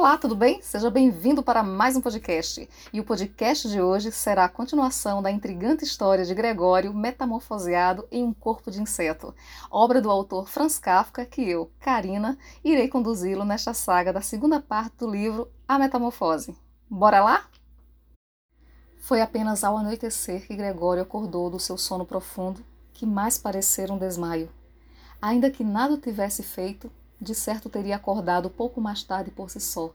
[0.00, 0.62] Olá, tudo bem?
[0.62, 2.66] Seja bem-vindo para mais um podcast.
[2.90, 8.24] E o podcast de hoje será a continuação da intrigante história de Gregório metamorfoseado em
[8.24, 9.34] um corpo de inseto,
[9.70, 14.96] obra do autor Franz Kafka, que eu, Karina, irei conduzi-lo nesta saga da segunda parte
[14.96, 16.56] do livro A Metamorfose.
[16.88, 17.44] Bora lá?
[19.00, 22.64] Foi apenas ao anoitecer que Gregório acordou do seu sono profundo,
[22.94, 24.48] que mais parecera um desmaio.
[25.20, 26.90] Ainda que nada tivesse feito,
[27.20, 29.92] de certo teria acordado pouco mais tarde por si só,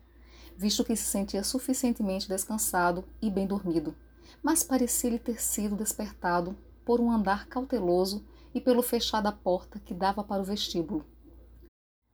[0.55, 3.95] visto que se sentia suficientemente descansado e bem dormido,
[4.43, 8.23] mas parecia-lhe ter sido despertado por um andar cauteloso
[8.53, 11.05] e pelo fechar da porta que dava para o vestíbulo.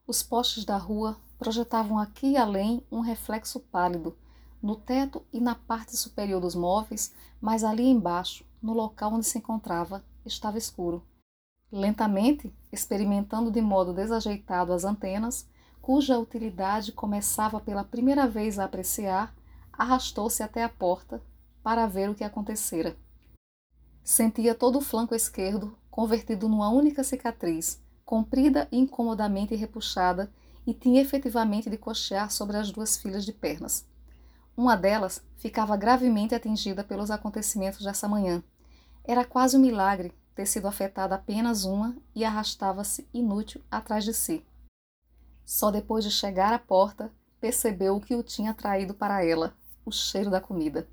[0.07, 4.17] Os postes da rua projetavam aqui e além um reflexo pálido,
[4.61, 9.37] no teto e na parte superior dos móveis, mas ali embaixo, no local onde se
[9.37, 11.03] encontrava, estava escuro.
[11.71, 15.47] Lentamente, experimentando de modo desajeitado as antenas,
[15.81, 19.33] cuja utilidade começava pela primeira vez a apreciar,
[19.71, 21.21] arrastou-se até a porta
[21.63, 22.97] para ver o que acontecera.
[24.03, 30.31] Sentia todo o flanco esquerdo convertido numa única cicatriz, comprida e incomodamente repuxada,
[30.65, 33.85] e tinha efetivamente de cochear sobre as duas filas de pernas.
[34.55, 38.43] Uma delas ficava gravemente atingida pelos acontecimentos dessa manhã.
[39.03, 44.43] Era quase um milagre ter sido afetada apenas uma e arrastava-se inútil atrás de si.
[45.45, 49.91] Só depois de chegar à porta percebeu o que o tinha traído para ela, o
[49.91, 50.87] cheiro da comida.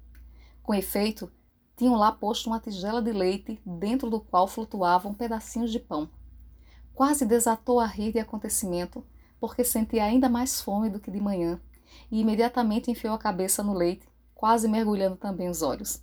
[0.62, 1.32] Com efeito,
[1.78, 6.10] tinham lá posto uma tigela de leite dentro do qual flutuavam pedacinhos de pão.
[6.92, 9.02] Quase desatou a rir de acontecimento,
[9.40, 11.58] porque sentia ainda mais fome do que de manhã,
[12.10, 16.02] e imediatamente enfiou a cabeça no leite, quase mergulhando também os olhos.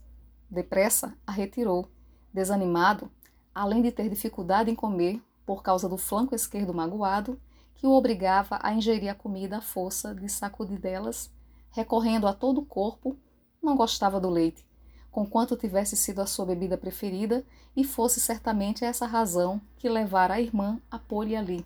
[0.50, 1.88] Depressa a retirou.
[2.34, 3.10] Desanimado,
[3.56, 7.40] além de ter dificuldade em comer por causa do flanco esquerdo magoado,
[7.76, 11.32] que o obrigava a ingerir a comida à força de sacudidelas,
[11.72, 13.18] recorrendo a todo o corpo,
[13.64, 14.66] não gostava do leite,
[15.10, 20.42] conquanto tivesse sido a sua bebida preferida e fosse certamente essa razão que levara a
[20.42, 21.66] irmã a pôr-lhe ali.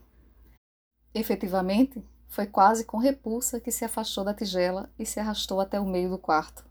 [1.13, 5.85] Efetivamente, foi quase com repulsa que se afastou da tigela e se arrastou até o
[5.85, 6.63] meio do quarto.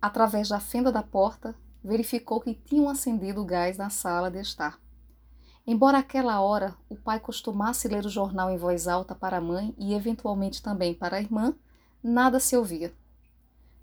[0.00, 1.54] Através da fenda da porta,
[1.86, 4.80] verificou que tinham acendido o gás na sala de estar.
[5.64, 9.72] Embora aquela hora o pai costumasse ler o jornal em voz alta para a mãe
[9.78, 11.54] e eventualmente também para a irmã,
[12.02, 12.92] nada se ouvia.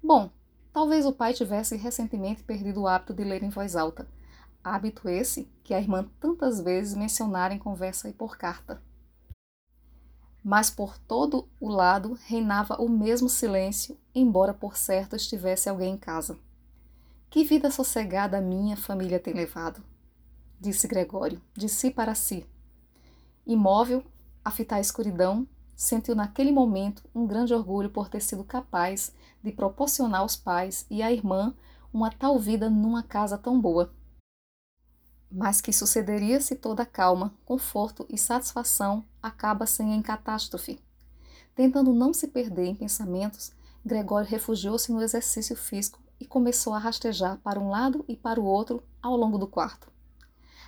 [0.03, 0.29] Bom,
[0.73, 4.05] talvez o pai tivesse recentemente perdido o hábito de ler em voz alta,
[4.61, 8.81] hábito esse que a irmã tantas vezes mencionara em conversa e por carta.
[10.43, 15.97] Mas por todo o lado reinava o mesmo silêncio, embora por certo estivesse alguém em
[15.97, 16.37] casa.
[17.33, 19.83] Que vida sossegada minha família tem levado,
[20.59, 22.45] disse Gregório, de si para si.
[23.43, 24.03] Imóvel,
[24.45, 29.11] a fitar a escuridão, sentiu naquele momento um grande orgulho por ter sido capaz
[29.41, 31.55] de proporcionar aos pais e à irmã
[31.91, 33.91] uma tal vida numa casa tão boa.
[35.31, 40.79] Mas que sucederia se toda calma, conforto e satisfação acaba sem em catástrofe?
[41.55, 43.51] Tentando não se perder em pensamentos,
[43.83, 48.45] Gregório refugiou-se no exercício físico e começou a rastejar para um lado e para o
[48.45, 49.91] outro ao longo do quarto.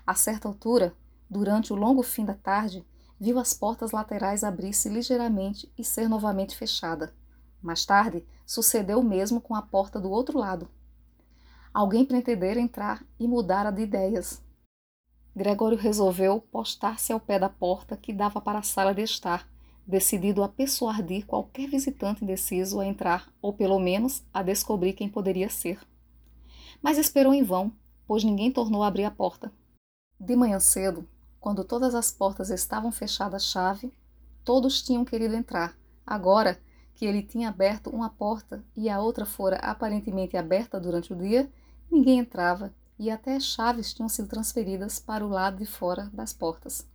[0.06, 0.94] A certa altura,
[1.30, 2.86] durante o longo fim da tarde,
[3.18, 7.16] viu as portas laterais abrir-se ligeiramente e ser novamente fechada.
[7.62, 10.68] Mais tarde, sucedeu o mesmo com a porta do outro lado.
[11.74, 14.44] Alguém pretendera entrar e mudara de ideias.
[15.34, 19.48] Gregório resolveu postar-se ao pé da porta que dava para a sala de estar
[19.88, 25.50] decidido a persuadir qualquer visitante indeciso a entrar, ou pelo menos a descobrir quem poderia
[25.50, 25.80] ser.
[26.82, 27.72] Mas esperou em vão,
[28.08, 29.52] pois ninguém tornou a abrir a porta.
[30.20, 31.08] De manhã cedo,
[31.40, 33.94] quando todas as portas estavam fechadas à chave,
[34.44, 35.78] todos tinham querido entrar.
[36.06, 36.60] Agora
[36.96, 41.52] que ele tinha aberto uma porta e a outra fora aparentemente aberta durante o dia,
[41.92, 46.34] ninguém entrava e até as chaves tinham sido transferidas para o lado de fora das
[46.34, 46.88] portas.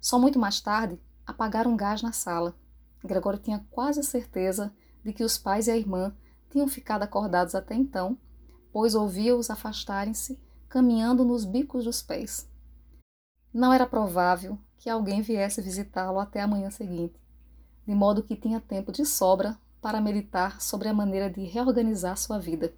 [0.00, 2.54] Só muito mais tarde, apagaram gás na sala.
[3.04, 4.72] Gregório tinha quase certeza
[5.04, 6.14] de que os pais e a irmã
[6.50, 8.16] tinham ficado acordados até então,
[8.72, 10.38] pois ouvia-os afastarem-se,
[10.68, 12.48] caminhando nos bicos dos pés.
[13.52, 17.20] Não era provável que alguém viesse visitá-lo até a manhã seguinte,
[17.86, 22.38] de modo que tinha tempo de sobra para meditar sobre a maneira de reorganizar sua
[22.38, 22.74] vida.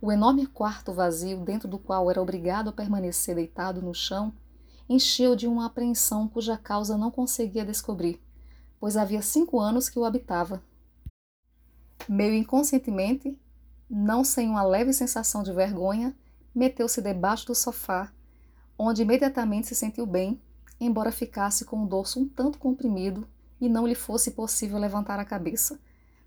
[0.00, 4.32] O enorme quarto vazio dentro do qual era obrigado a permanecer deitado no chão
[4.88, 8.20] encheu de uma apreensão cuja causa não conseguia descobrir,
[8.78, 10.62] pois havia cinco anos que o habitava.
[12.08, 13.38] Meio inconscientemente,
[13.88, 16.16] não sem uma leve sensação de vergonha,
[16.54, 18.12] meteu-se debaixo do sofá,
[18.78, 20.40] onde imediatamente se sentiu bem,
[20.80, 23.28] embora ficasse com o dorso um tanto comprimido
[23.60, 25.78] e não lhe fosse possível levantar a cabeça,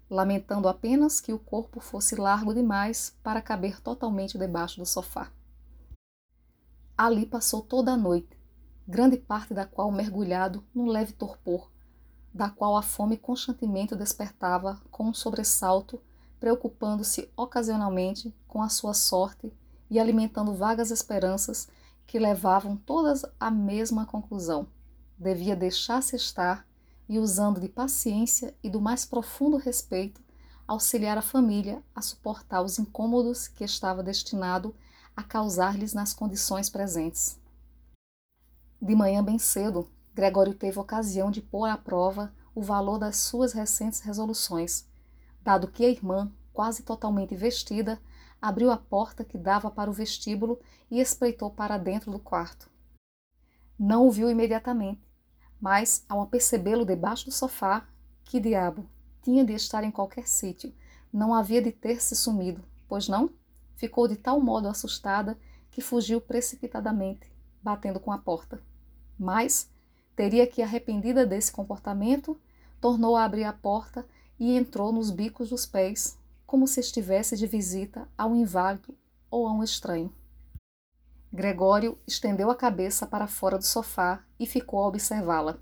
[0.09, 5.29] lamentando apenas que o corpo fosse largo demais para caber totalmente debaixo do sofá.
[6.97, 8.34] Ali passou toda a noite,
[8.87, 11.71] grande parte da qual mergulhado num leve torpor,
[12.33, 16.01] da qual a fome constantemente o despertava com um sobressalto,
[16.39, 19.51] preocupando-se ocasionalmente com a sua sorte
[19.89, 21.67] e alimentando vagas esperanças
[22.05, 24.67] que levavam todas à mesma conclusão.
[25.17, 26.67] Devia deixar-se estar
[27.07, 30.21] e, usando de paciência e do mais profundo respeito,
[30.67, 34.75] auxiliar a família a suportar os incômodos que estava destinado
[35.15, 37.39] a causar-lhes nas condições presentes.
[38.81, 43.53] De manhã bem cedo, Gregório teve ocasião de pôr à prova o valor das suas
[43.53, 44.87] recentes resoluções,
[45.41, 47.99] dado que a irmã, quase totalmente vestida,
[48.41, 52.69] abriu a porta que dava para o vestíbulo e espreitou para dentro do quarto.
[53.77, 55.01] Não o viu imediatamente,
[55.59, 57.87] mas, ao apercebê-lo debaixo do sofá,
[58.23, 58.87] que diabo,
[59.21, 60.73] tinha de estar em qualquer sítio,
[61.11, 63.31] não havia de ter se sumido, pois não?
[63.75, 65.37] Ficou de tal modo assustada
[65.71, 67.34] que fugiu precipitadamente,
[67.65, 68.61] batendo com a porta.
[69.17, 69.67] Mas,
[70.15, 72.39] teria que, arrependida desse comportamento,
[72.79, 74.05] tornou a abrir a porta
[74.39, 76.15] e entrou nos bicos dos pés,
[76.45, 78.95] como se estivesse de visita a um inválido
[79.31, 80.13] ou a um estranho.
[81.33, 85.57] Gregório estendeu a cabeça para fora do sofá e ficou a observá-la.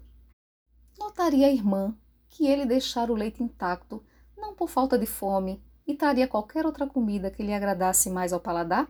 [0.99, 1.95] Notaria a irmã
[2.27, 4.03] que ele deixara o leite intacto,
[4.35, 8.41] não por falta de fome, e traria qualquer outra comida que lhe agradasse mais ao
[8.41, 8.89] paladar?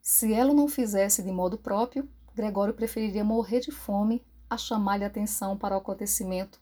[0.00, 5.56] Se ela não fizesse de modo próprio, Gregório preferiria morrer de fome a chamar-lhe atenção
[5.56, 6.58] para o acontecimento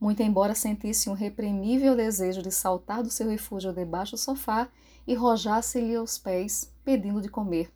[0.00, 4.68] muito embora sentisse um reprimível desejo de saltar do seu refúgio debaixo do sofá
[5.06, 7.72] e rojasse-lhe aos pés, pedindo de comer.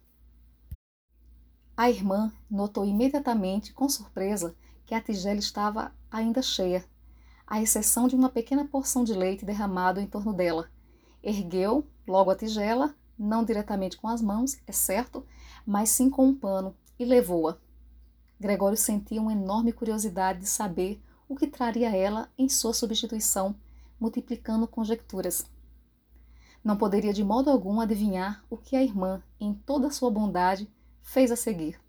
[1.77, 6.85] A irmã notou imediatamente, com surpresa, que a tigela estava ainda cheia,
[7.47, 10.71] à exceção de uma pequena porção de leite derramado em torno dela.
[11.23, 15.25] Ergueu logo a tigela, não diretamente com as mãos, é certo,
[15.67, 17.59] mas sim com um pano, e levou-a.
[18.39, 23.55] Gregório sentia uma enorme curiosidade de saber o que traria ela em sua substituição,
[23.99, 25.47] multiplicando conjecturas.
[26.63, 30.71] Não poderia de modo algum adivinhar o que a irmã, em toda sua bondade,
[31.03, 31.81] fez a seguir.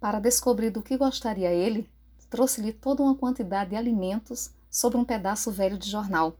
[0.00, 1.88] Para descobrir do que gostaria ele,
[2.28, 6.36] trouxe-lhe toda uma quantidade de alimentos sobre um pedaço velho de jornal.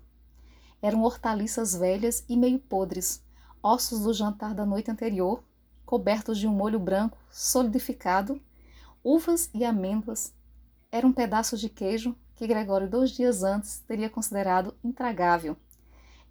[0.83, 3.23] Eram hortaliças velhas e meio podres,
[3.63, 5.43] ossos do jantar da noite anterior,
[5.85, 8.41] cobertos de um molho branco solidificado,
[9.05, 10.35] uvas e amêndoas
[10.91, 15.55] era um pedaço de queijo que Gregório, dois dias antes, teria considerado intragável.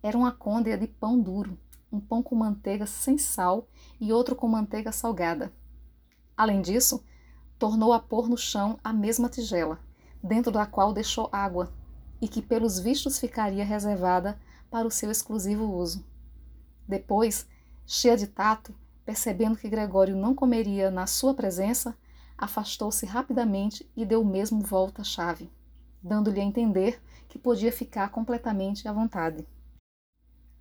[0.01, 1.59] Era uma côndea de pão duro,
[1.91, 3.67] um pão com manteiga sem sal
[4.01, 5.53] e outro com manteiga salgada.
[6.35, 7.03] Além disso,
[7.59, 9.79] tornou a pôr no chão a mesma tigela,
[10.23, 11.71] dentro da qual deixou água,
[12.19, 14.39] e que pelos vistos ficaria reservada
[14.71, 16.03] para o seu exclusivo uso.
[16.87, 17.47] Depois,
[17.85, 18.73] cheia de tato,
[19.05, 21.95] percebendo que Gregório não comeria na sua presença,
[22.37, 25.49] afastou-se rapidamente e deu mesmo volta à chave,
[26.01, 29.45] dando-lhe a entender que podia ficar completamente à vontade.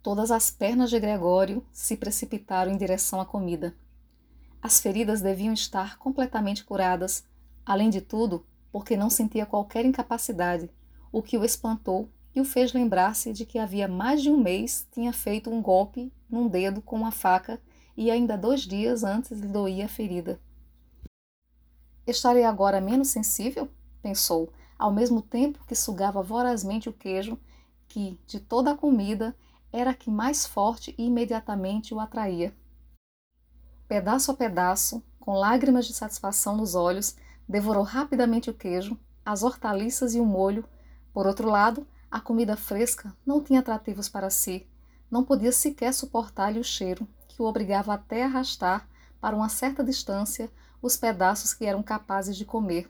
[0.03, 3.75] Todas as pernas de Gregório se precipitaram em direção à comida.
[4.61, 7.25] As feridas deviam estar completamente curadas,
[7.65, 10.71] além de tudo, porque não sentia qualquer incapacidade,
[11.11, 14.87] o que o espantou e o fez lembrar-se de que havia mais de um mês
[14.93, 17.61] tinha feito um golpe num dedo com uma faca
[17.97, 20.41] e ainda dois dias antes lhe doía a ferida.
[22.07, 23.69] Estarei agora menos sensível?
[24.03, 27.39] pensou, ao mesmo tempo que sugava vorazmente o queijo,
[27.89, 29.35] que, de toda a comida,
[29.73, 32.55] era a que mais forte e imediatamente o atraía.
[33.89, 37.17] Pedaço a pedaço, com lágrimas de satisfação nos olhos,
[37.49, 40.65] devorou rapidamente o queijo, as hortaliças e o molho.
[41.13, 44.67] Por outro lado, a comida fresca não tinha atrativos para si.
[45.11, 48.89] Não podia sequer suportar-lhe o cheiro, que o obrigava até a arrastar,
[49.21, 50.51] para uma certa distância,
[50.81, 52.89] os pedaços que eram capazes de comer.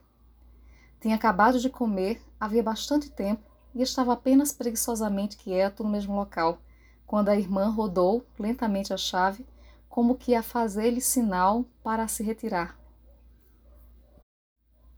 [1.01, 3.43] Tinha acabado de comer havia bastante tempo
[3.75, 6.59] e estava apenas preguiçosamente quieto no mesmo local,
[7.07, 9.47] quando a irmã rodou lentamente a chave,
[9.89, 12.79] como que a fazer-lhe sinal para se retirar.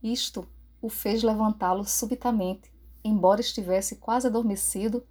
[0.03, 0.47] Isto
[0.81, 2.73] o fez levantá-lo subitamente,
[3.05, 5.07] embora estivesse quase adormecido,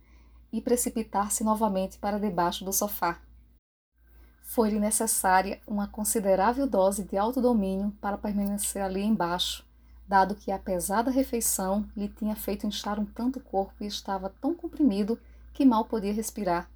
[0.51, 3.19] e precipitar-se novamente para debaixo do sofá.
[4.45, 9.65] Foi-lhe necessária uma considerável dose de autodomínio para permanecer ali embaixo,
[10.07, 14.29] dado que a pesada refeição lhe tinha feito inchar um tanto o corpo e estava
[14.29, 15.19] tão comprimido
[15.51, 16.69] que mal podia respirar.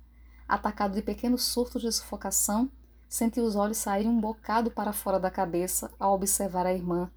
[0.48, 2.70] Atacado de pequenos surtos de sufocação,
[3.08, 7.10] sentiu os olhos saírem um bocado para fora da cabeça ao observar a irmã,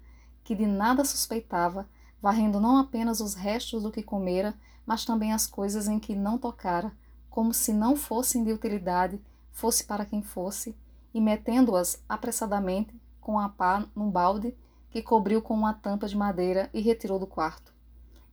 [0.43, 1.89] que de nada suspeitava,
[2.21, 4.53] varrendo não apenas os restos do que comera,
[4.85, 6.91] mas também as coisas em que não tocara,
[7.29, 9.19] como se não fossem de utilidade,
[9.53, 10.75] fosse para quem fosse,
[11.13, 14.53] e metendo-as apressadamente com a pá num balde
[14.89, 17.73] que cobriu com uma tampa de madeira e retirou do quarto.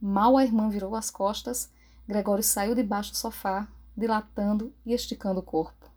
[0.01, 1.71] Mal a irmã virou as costas,
[2.09, 5.91] Gregório saiu debaixo do sofá, dilatando e esticando o corpo.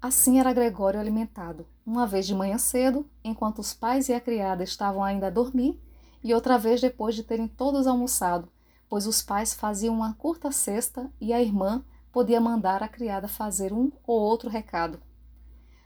[0.00, 4.64] Assim era Gregório alimentado, uma vez de manhã cedo, enquanto os pais e a criada
[4.64, 5.80] estavam ainda a dormir,
[6.22, 8.48] e outra vez depois de terem todos almoçado,
[8.88, 11.84] pois os pais faziam uma curta cesta e a irmã
[12.16, 14.98] podia mandar a criada fazer um ou outro recado.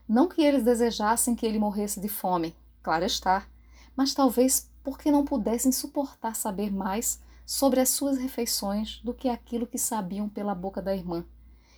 [0.09, 3.49] Não que eles desejassem que ele morresse de fome, claro está,
[3.97, 9.67] mas talvez porque não pudessem suportar saber mais sobre as suas refeições do que aquilo
[9.67, 11.25] que sabiam pela boca da irmã,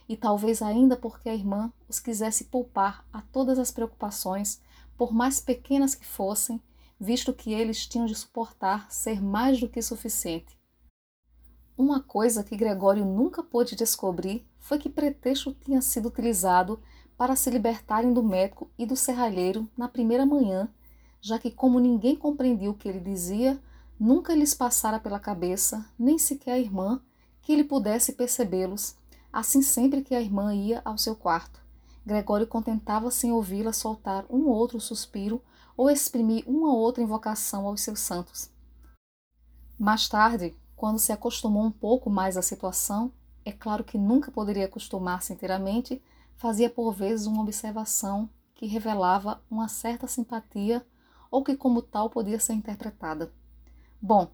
[0.06, 4.60] e talvez ainda porque a irmã os quisesse poupar a todas as preocupações,
[4.98, 6.62] por mais pequenas que fossem,
[7.00, 10.61] visto que eles tinham de suportar ser mais do que suficiente.
[11.82, 16.80] Uma coisa que Gregório nunca pôde descobrir foi que pretexto tinha sido utilizado
[17.18, 20.68] para se libertarem do médico e do serralheiro na primeira manhã,
[21.20, 23.60] já que, como ninguém compreendia o que ele dizia,
[23.98, 27.02] nunca lhes passara pela cabeça, nem sequer a irmã,
[27.42, 28.94] que ele pudesse percebê-los.
[29.32, 31.60] Assim, sempre que a irmã ia ao seu quarto,
[32.06, 35.42] Gregório contentava-se em ouvi-la soltar um ou outro suspiro
[35.76, 38.48] ou exprimir uma ou outra invocação aos seus santos.
[39.76, 43.12] Mais tarde, quando se acostumou um pouco mais à situação,
[43.44, 46.02] é claro que nunca poderia acostumar-se inteiramente,
[46.34, 50.84] fazia por vezes uma observação que revelava uma certa simpatia
[51.30, 53.32] ou que, como tal, podia ser interpretada.
[54.00, 54.26] Bom,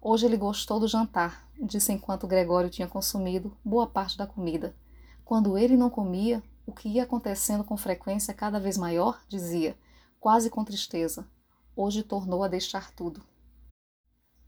[0.00, 4.74] hoje ele gostou do jantar, disse enquanto Gregório tinha consumido boa parte da comida.
[5.24, 9.78] Quando ele não comia, o que ia acontecendo com frequência cada vez maior, dizia,
[10.18, 11.28] quase com tristeza,
[11.76, 13.22] hoje tornou a deixar tudo.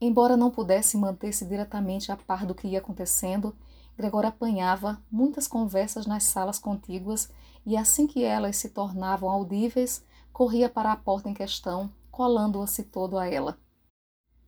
[0.06, 3.56] Embora não pudesse manter-se diretamente a par do que ia acontecendo,
[3.96, 7.30] Gregório apanhava muitas conversas nas salas contíguas
[7.64, 13.16] e, assim que elas se tornavam audíveis, corria para a porta em questão, colando-se todo
[13.16, 13.56] a ela.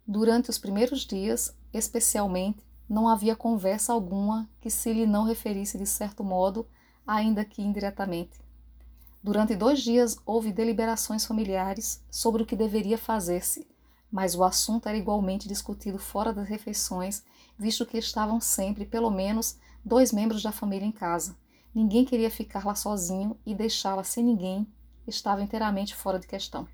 [0.06, 5.86] Durante os primeiros dias, especialmente, não havia conversa alguma que se lhe não referisse de
[5.86, 6.68] certo modo,
[7.06, 8.44] ainda que indiretamente.
[9.22, 13.66] Durante dois dias houve deliberações familiares sobre o que deveria fazer-se,
[14.10, 17.22] mas o assunto era igualmente discutido fora das refeições,
[17.58, 21.36] visto que estavam sempre, pelo menos, dois membros da família em casa.
[21.75, 24.66] Ninguém queria ficar lá sozinho e deixá-la sem ninguém
[25.06, 26.66] estava inteiramente fora de questão.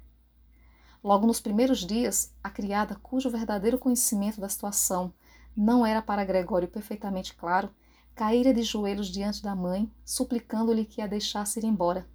[1.02, 5.12] Logo nos primeiros dias, a criada, cujo verdadeiro conhecimento da situação
[5.56, 7.70] não era para Gregório perfeitamente claro,
[8.14, 12.06] caíra de joelhos diante da mãe, suplicando-lhe que a deixasse ir embora.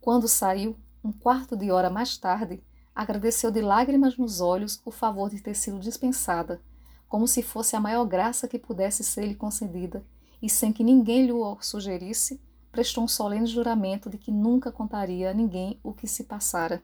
[0.00, 2.62] Quando saiu, um quarto de hora mais tarde,
[2.98, 6.60] agradeceu de lágrimas nos olhos o favor de ter sido dispensada,
[7.08, 10.04] como se fosse a maior graça que pudesse ser-lhe concedida,
[10.42, 12.40] e sem que ninguém lhe o sugerisse,
[12.72, 16.82] prestou um solene juramento de que nunca contaria a ninguém o que se passara.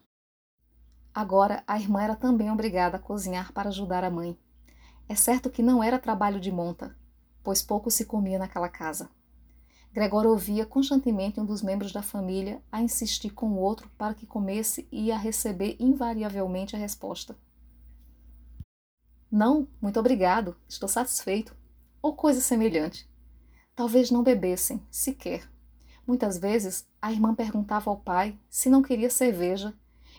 [1.12, 4.38] Agora a irmã era também obrigada a cozinhar para ajudar a mãe.
[5.08, 6.96] É certo que não era trabalho de monta,
[7.42, 9.10] pois pouco se comia naquela casa.
[9.94, 14.26] Gregório ouvia constantemente um dos membros da família a insistir com o outro para que
[14.26, 17.38] comesse e a receber invariavelmente a resposta:
[19.30, 21.56] Não, muito obrigado, estou satisfeito,
[22.02, 23.08] ou coisa semelhante.
[23.76, 25.48] Talvez não bebessem, sequer.
[26.04, 29.72] Muitas vezes a irmã perguntava ao pai se não queria cerveja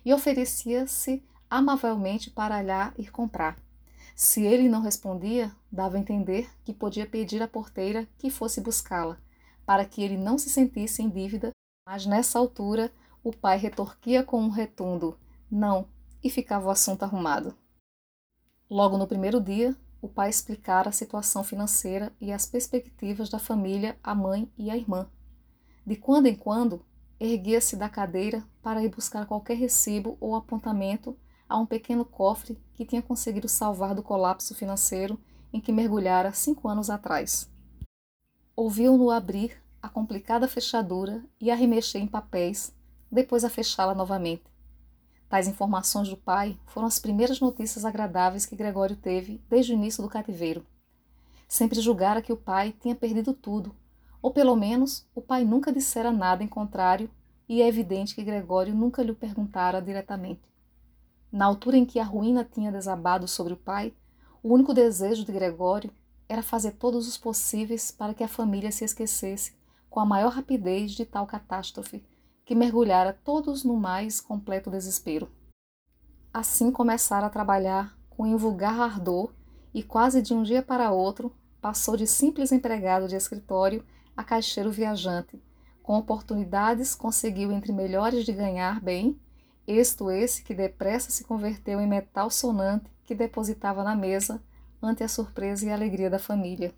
[0.06, 3.60] e oferecia-se amavelmente para lá ir comprar.
[4.16, 9.20] Se ele não respondia, dava a entender que podia pedir à porteira que fosse buscá-la
[9.66, 11.52] para que ele não se sentisse em dívida,
[11.88, 12.92] mas nessa altura
[13.24, 15.18] o pai retorquia com um retundo:
[15.50, 15.88] Não,
[16.24, 17.56] e ficava o assunto arrumado.
[18.70, 23.98] Logo no primeiro dia, o pai explicara a situação financeira e as perspectivas da família
[24.04, 25.10] à mãe e à irmã.
[25.86, 26.86] De quando em quando,
[27.20, 31.18] erguia-se da cadeira para ir buscar qualquer recibo ou apontamento
[31.48, 35.20] a um pequeno cofre que tinha conseguido salvar do colapso financeiro
[35.54, 37.50] em que mergulhara cinco anos atrás.
[38.58, 42.74] Ouviu-no abrir a complicada fechadura e a remexer em papéis,
[43.12, 44.44] depois a fechá-la novamente.
[45.28, 50.02] Tais informações do pai foram as primeiras notícias agradáveis que Gregório teve desde o início
[50.02, 50.66] do cativeiro.
[51.50, 53.76] Sempre julgara que o pai tinha perdido tudo,
[54.22, 57.10] ou pelo menos o pai nunca dissera nada em contrário,
[57.50, 60.42] e é evidente que Gregório nunca lhe perguntara diretamente.
[61.30, 63.94] Na altura em que a ruína tinha desabado sobre o pai,
[64.42, 65.92] o único desejo de Gregório
[66.28, 69.54] era fazer todos os possíveis para que a família se esquecesse
[69.90, 72.04] com a maior rapidez de tal catástrofe,
[72.44, 75.32] que mergulhara todos no mais completo desespero.
[76.34, 79.34] Assim começara a trabalhar com invulgar ardor
[79.74, 84.72] e quase de um dia para outro passou de simples empregado de escritório a caixeiro
[84.72, 85.42] viajante.
[85.82, 89.20] Com oportunidades, conseguiu entre melhores de ganhar bem,
[89.68, 94.42] êxito esse que depressa se converteu em metal sonante que depositava na mesa
[94.86, 96.74] ante a surpresa e a alegria da família.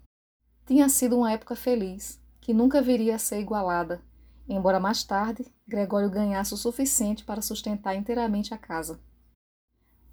[0.65, 4.01] Tinha sido uma época feliz, que nunca viria a ser igualada,
[4.47, 8.99] embora mais tarde Gregório ganhasse o suficiente para sustentar inteiramente a casa.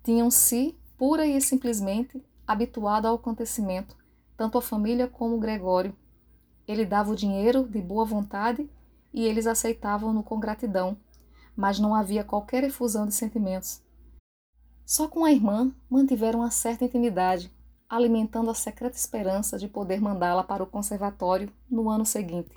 [0.02, 3.96] Tinham-se, pura e simplesmente, habituado ao acontecimento,
[4.36, 5.96] tanto a família como Gregório.
[6.66, 8.68] Ele dava o dinheiro de boa vontade
[9.12, 10.96] e eles aceitavam-no com gratidão,
[11.56, 13.80] mas não havia qualquer efusão de sentimentos.
[14.84, 17.53] Só com a irmã mantiveram uma certa intimidade,
[17.88, 22.54] alimentando a secreta esperança de poder mandá-la para o conservatório no ano seguinte,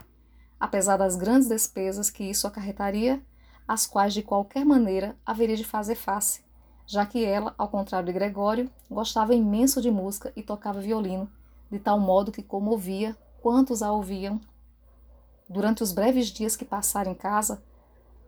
[0.59, 3.21] apesar das grandes despesas que isso acarretaria,
[3.67, 6.41] as quais de qualquer maneira haveria de fazer face,
[6.85, 11.29] já que ela, ao contrário de Gregório, gostava imenso de música e tocava violino,
[11.69, 14.39] de tal modo que comovia quantos a ouviam.
[15.49, 17.61] Durante os breves dias que passara em casa,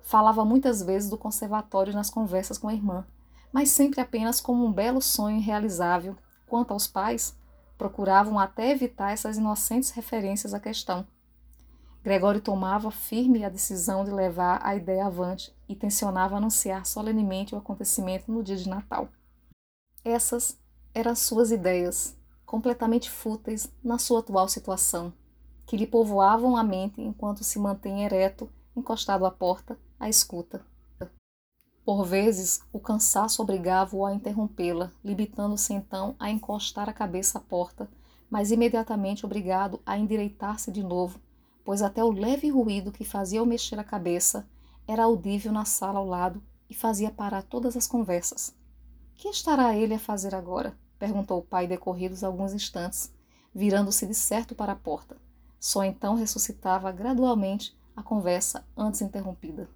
[0.03, 3.05] falava muitas vezes do conservatório nas conversas com a irmã,
[3.51, 6.15] mas sempre apenas como um belo sonho irrealizável.
[6.49, 7.37] Quanto aos pais,
[7.77, 11.05] procuravam até evitar essas inocentes referências à questão.
[12.03, 17.57] Gregório tomava firme a decisão de levar a ideia avante e tensionava anunciar solenemente o
[17.59, 19.09] acontecimento no dia de Natal.
[20.03, 20.57] Essas
[20.91, 25.13] eram suas ideias, completamente fúteis na sua atual situação,
[25.67, 30.65] que lhe povoavam a mente enquanto se mantém ereto, encostado à porta, à escuta.
[31.89, 37.89] Por vezes, o cansaço obrigava-o a interrompê-la, limitando-se então a encostar a cabeça à porta,
[38.29, 41.19] mas imediatamente obrigado a endireitar-se de novo,
[41.65, 44.47] pois até o leve ruído que fazia ao mexer a cabeça
[44.87, 48.53] era audível na sala ao lado e fazia parar todas as conversas.
[49.15, 50.77] Que estará ele a fazer agora?
[50.99, 53.11] perguntou o pai decorridos alguns instantes,
[53.51, 55.17] virando-se de certo para a porta.
[55.59, 59.67] Só então ressuscitava gradualmente a conversa antes interrompida.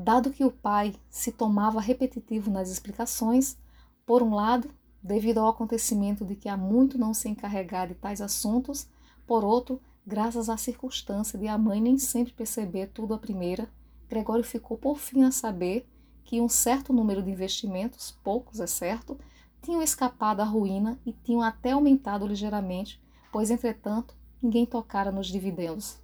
[0.00, 3.58] Dado que o pai se tomava repetitivo nas explicações,
[4.06, 4.70] por um lado,
[5.02, 8.88] devido ao acontecimento de que há muito não se encarregar de tais assuntos,
[9.26, 13.68] por outro, graças à circunstância de a mãe nem sempre perceber tudo à primeira,
[14.08, 15.84] Gregório ficou por fim a saber
[16.22, 19.18] que um certo número de investimentos, poucos é certo,
[19.60, 25.98] tinham escapado à ruína e tinham até aumentado ligeiramente, pois, entretanto, ninguém tocara nos dividendos.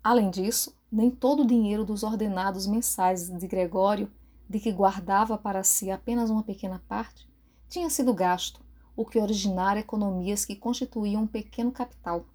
[0.00, 4.12] Além disso, nem todo o dinheiro dos ordenados mensais de Gregório,
[4.46, 7.26] de que guardava para si apenas uma pequena parte,
[7.66, 8.60] tinha sido gasto,
[8.94, 12.26] o que originara economias que constituíam um pequeno capital.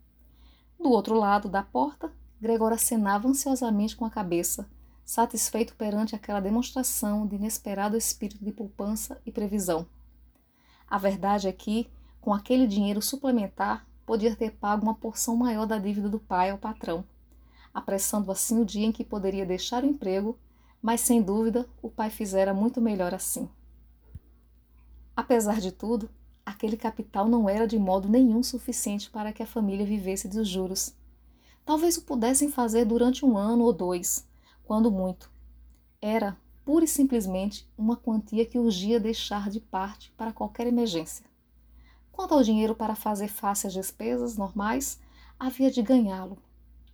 [0.79, 4.67] Do outro lado da porta, Gregório acenava ansiosamente com a cabeça,
[5.05, 9.85] satisfeito perante aquela demonstração de inesperado espírito de poupança e previsão.
[10.89, 11.87] A verdade é que,
[12.19, 16.57] com aquele dinheiro suplementar, podia ter pago uma porção maior da dívida do pai ao
[16.57, 17.05] patrão,
[17.77, 20.35] apressando assim o dia em que poderia deixar o emprego,
[20.81, 23.47] mas sem dúvida o pai fizera muito melhor assim.
[25.15, 26.09] Apesar de tudo,
[26.43, 30.95] aquele capital não era de modo nenhum suficiente para que a família vivesse dos juros.
[31.63, 34.27] Talvez o pudessem fazer durante um ano ou dois,
[34.63, 35.29] quando muito.
[36.01, 36.35] Era,
[36.65, 41.27] pura e simplesmente, uma quantia que urgia deixar de parte para qualquer emergência.
[42.11, 44.99] Quanto ao dinheiro para fazer face às despesas normais,
[45.39, 46.39] havia de ganhá-lo.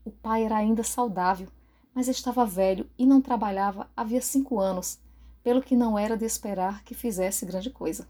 [0.05, 1.47] O pai era ainda saudável,
[1.93, 4.99] mas estava velho e não trabalhava havia cinco anos,
[5.43, 8.07] pelo que não era de esperar que fizesse grande coisa.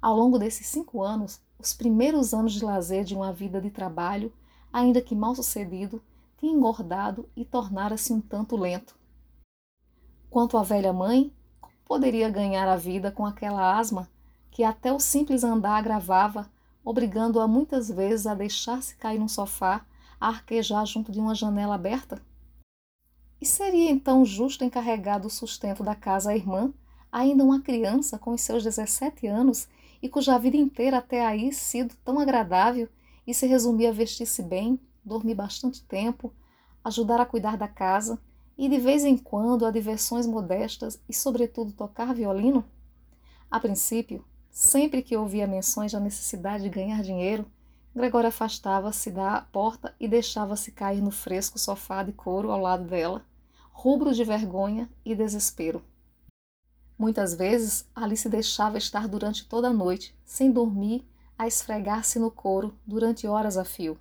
[0.00, 4.32] Ao longo desses cinco anos, os primeiros anos de lazer de uma vida de trabalho,
[4.72, 6.02] ainda que mal sucedido,
[6.38, 8.96] tinha engordado e tornara-se um tanto lento.
[10.28, 14.08] Quanto à velha mãe, como poderia ganhar a vida com aquela asma
[14.50, 16.50] que até o simples andar agravava,
[16.84, 19.84] obrigando-a muitas vezes a deixar-se cair num sofá,
[20.28, 22.22] arquejar junto de uma janela aberta?
[23.40, 26.72] E seria então justo encarregar do sustento da casa a irmã,
[27.10, 29.68] ainda uma criança com os seus 17 anos
[30.00, 32.88] e cuja vida inteira até aí sido tão agradável
[33.26, 36.32] e se resumia a vestir-se bem, dormir bastante tempo,
[36.84, 38.18] ajudar a cuidar da casa
[38.56, 42.64] e de vez em quando a diversões modestas e, sobretudo, tocar violino?
[43.50, 47.46] A princípio, sempre que ouvia menções da necessidade de ganhar dinheiro,
[47.94, 53.22] Gregório afastava-se da porta e deixava-se cair no fresco sofá de couro ao lado dela,
[53.70, 55.82] rubro de vergonha e desespero.
[56.98, 61.06] Muitas vezes ali se deixava estar durante toda a noite, sem dormir,
[61.38, 63.98] a esfregar-se no couro durante horas a fio.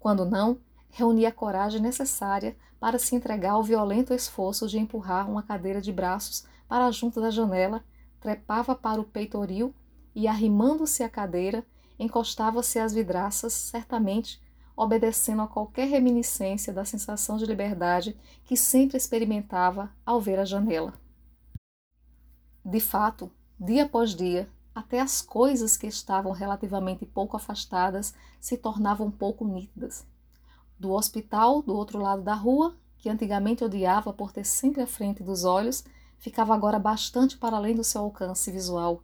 [0.00, 0.58] Quando não,
[0.90, 5.92] reunia a coragem necessária para se entregar ao violento esforço de empurrar uma cadeira de
[5.92, 7.84] braços para junto da janela,
[8.18, 9.72] trepava para o peitoril
[10.14, 11.64] e, arrimando-se à cadeira,
[12.02, 14.40] encostava-se às vidraças, certamente
[14.76, 20.94] obedecendo a qualquer reminiscência da sensação de liberdade que sempre experimentava ao ver a janela.
[22.64, 29.10] De fato, dia após dia, até as coisas que estavam relativamente pouco afastadas se tornavam
[29.10, 30.06] pouco nítidas.
[30.78, 35.22] Do hospital, do outro lado da rua, que antigamente odiava por ter sempre à frente
[35.22, 35.84] dos olhos,
[36.18, 39.02] ficava agora bastante para além do seu alcance visual.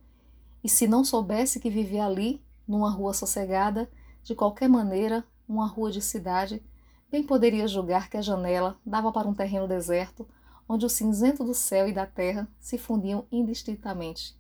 [0.63, 3.91] E se não soubesse que vivia ali, numa rua sossegada,
[4.23, 6.63] de qualquer maneira, uma rua de cidade,
[7.11, 10.29] bem poderia julgar que a janela dava para um terreno deserto,
[10.69, 14.37] onde o cinzento do céu e da terra se fundiam indistintamente.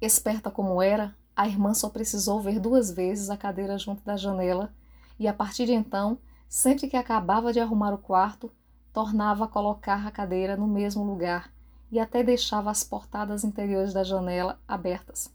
[0.00, 4.74] Esperta como era, a irmã só precisou ver duas vezes a cadeira junto da janela,
[5.18, 6.18] e a partir de então,
[6.48, 8.52] sempre que acabava de arrumar o quarto,
[8.92, 11.52] tornava a colocar a cadeira no mesmo lugar
[11.90, 15.32] e até deixava as portadas interiores da janela abertas.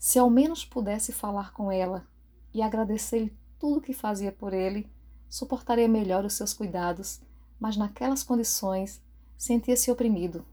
[0.00, 2.04] Se ao menos pudesse falar com ela
[2.52, 4.90] e agradecer-lhe tudo o que fazia por ele,
[5.28, 7.20] suportaria melhor os seus cuidados,
[7.60, 9.00] mas naquelas condições
[9.38, 10.44] sentia-se oprimido.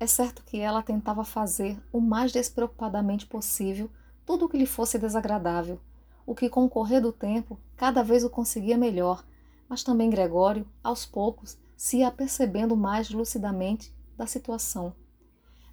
[0.00, 3.88] É certo que ela tentava fazer o mais despreocupadamente possível
[4.24, 5.78] tudo o que lhe fosse desagradável,
[6.26, 9.22] o que com o correr do tempo cada vez o conseguia melhor
[9.68, 14.94] mas também Gregório, aos poucos, se ia percebendo mais lucidamente da situação.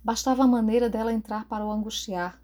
[0.04, 2.42] Bastava a maneira dela entrar para o angustiar.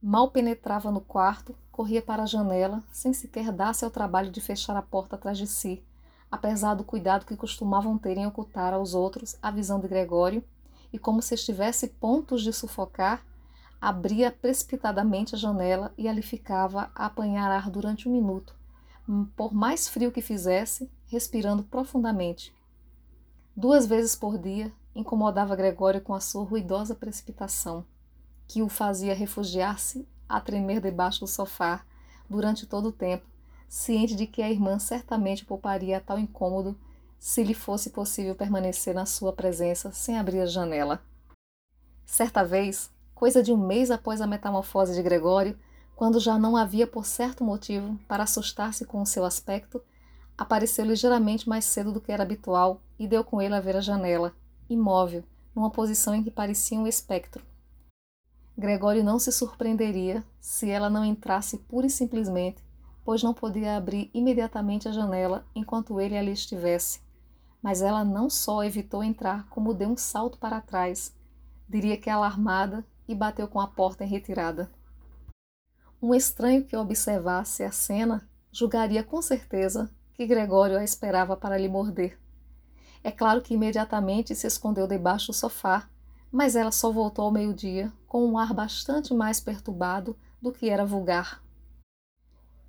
[0.00, 4.76] Mal penetrava no quarto, corria para a janela, sem sequer dar-se ao trabalho de fechar
[4.76, 5.82] a porta atrás de si,
[6.30, 10.44] apesar do cuidado que costumavam ter em ocultar aos outros a visão de Gregório,
[10.92, 13.26] e como se estivesse pontos de sufocar,
[13.80, 18.54] abria precipitadamente a janela e ali ficava a apanhar ar durante um minuto,
[19.36, 22.54] por mais frio que fizesse, respirando profundamente.
[23.56, 27.84] Duas vezes por dia incomodava Gregório com a sua ruidosa precipitação,
[28.48, 31.84] que o fazia refugiar-se a tremer debaixo do sofá
[32.28, 33.26] durante todo o tempo,
[33.68, 36.76] ciente de que a irmã certamente pouparia tal incômodo
[37.18, 41.02] se lhe fosse possível permanecer na sua presença sem abrir a janela.
[42.06, 45.58] Certa vez, coisa de um mês após a metamorfose de Gregório,
[45.94, 49.82] quando já não havia por certo motivo para assustar-se com o seu aspecto,
[50.38, 53.80] apareceu ligeiramente mais cedo do que era habitual e deu com ele a ver a
[53.80, 54.32] janela,
[54.70, 57.44] imóvel, numa posição em que parecia um espectro.
[58.58, 62.60] Gregório não se surpreenderia se ela não entrasse pura e simplesmente,
[63.04, 67.00] pois não podia abrir imediatamente a janela enquanto ele ali estivesse.
[67.62, 71.14] Mas ela não só evitou entrar, como deu um salto para trás,
[71.68, 74.70] diria que alarmada, e bateu com a porta em retirada.
[76.02, 81.68] Um estranho que observasse a cena julgaria com certeza que Gregório a esperava para lhe
[81.68, 82.18] morder.
[83.02, 85.88] É claro que imediatamente se escondeu debaixo do sofá,
[86.30, 90.84] mas ela só voltou ao meio-dia com um ar bastante mais perturbado do que era
[90.84, 91.42] vulgar.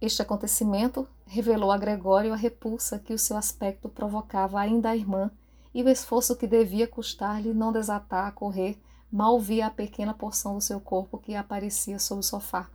[0.01, 5.29] Este acontecimento revelou a Gregório a repulsa que o seu aspecto provocava ainda à irmã
[5.73, 10.55] e o esforço que devia custar-lhe não desatar a correr mal via a pequena porção
[10.55, 12.69] do seu corpo que aparecia sob o sofá.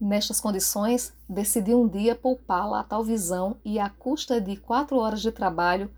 [0.00, 5.22] Nestas condições, decidi um dia poupá-la a tal visão e, à custa de quatro horas
[5.22, 5.90] de trabalho,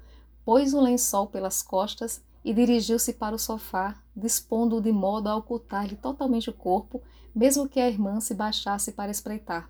[0.44, 5.96] pôs o lençol pelas costas e dirigiu-se para o sofá, dispondo-o de modo a ocultar-lhe
[5.96, 7.02] totalmente o corpo,
[7.34, 9.68] mesmo que a irmã se baixasse para espreitar.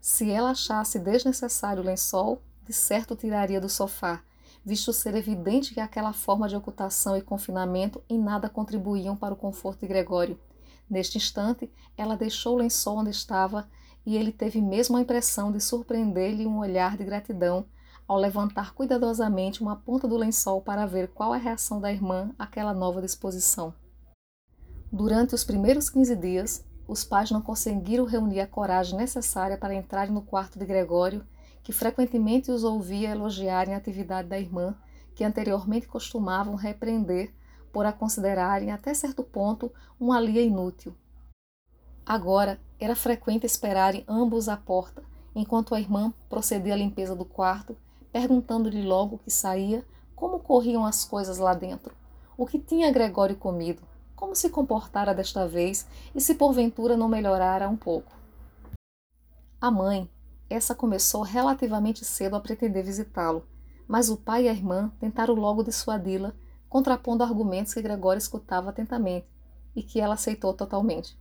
[0.00, 4.20] Se ela achasse desnecessário o lençol, de certo tiraria do sofá,
[4.64, 9.36] visto ser evidente que aquela forma de ocultação e confinamento em nada contribuíam para o
[9.36, 10.36] conforto de Gregório
[10.88, 13.68] Neste instante, ela deixou o lençol onde estava
[14.04, 17.66] e ele teve mesmo a impressão de surpreender-lhe um olhar de gratidão
[18.06, 22.72] ao levantar cuidadosamente uma ponta do lençol para ver qual a reação da irmã àquela
[22.72, 23.74] nova disposição.
[24.92, 30.14] Durante os primeiros quinze dias, os pais não conseguiram reunir a coragem necessária para entrarem
[30.14, 31.26] no quarto de Gregório,
[31.62, 34.76] que frequentemente os ouvia elogiarem a atividade da irmã,
[35.14, 37.34] que anteriormente costumavam repreender
[37.72, 40.94] por a considerarem até certo ponto uma lia inútil.
[42.06, 45.02] Agora era frequente esperarem ambos à porta,
[45.34, 47.76] enquanto a irmã procedia à limpeza do quarto,
[48.16, 51.94] perguntando-lhe logo que saía como corriam as coisas lá dentro,
[52.34, 53.82] o que tinha Gregório comido,
[54.14, 58.10] como se comportara desta vez e se porventura não melhorara um pouco.
[59.60, 60.10] A mãe,
[60.48, 63.46] essa começou relativamente cedo a pretender visitá-lo,
[63.86, 66.32] mas o pai e a irmã tentaram logo dissuadi-la
[66.70, 69.28] contrapondo argumentos que Gregório escutava atentamente
[69.74, 71.18] e que ela aceitou totalmente.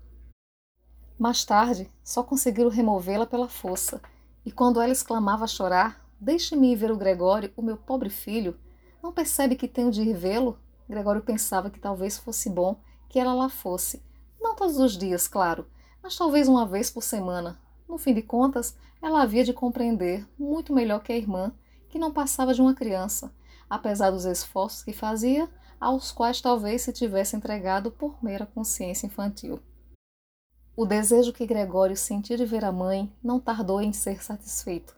[1.20, 4.02] Mais tarde, só conseguiram removê-la pela força,
[4.46, 8.58] e quando ela exclamava a chorar: Deixe-me ir ver o Gregório, o meu pobre filho.
[9.04, 10.58] Não percebe que tenho de ir vê-lo?
[10.90, 14.02] Gregório pensava que talvez fosse bom que ela lá fosse.
[14.40, 15.66] Não todos os dias, claro,
[16.02, 17.60] mas talvez uma vez por semana.
[17.88, 21.54] No fim de contas, ela havia de compreender muito melhor que a irmã
[21.90, 23.34] que não passava de uma criança,
[23.70, 25.50] apesar dos esforços que fazia,
[25.80, 29.60] aos quais talvez se tivesse entregado por mera consciência infantil.
[30.76, 34.96] O desejo que Gregório sentia de ver a mãe não tardou em ser satisfeito.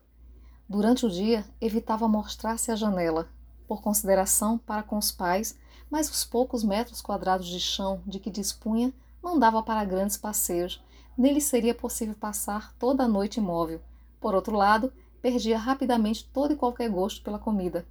[0.70, 3.30] Durante o dia, evitava mostrar-se à janela,
[3.68, 5.58] por consideração para com os pais,
[5.90, 10.84] mas os poucos metros quadrados de chão de que dispunha não dava para grandes passeios,
[11.18, 13.82] nem lhe seria possível passar toda a noite imóvel.
[14.20, 17.88] Por outro lado, perdia rapidamente todo e qualquer gosto pela comida.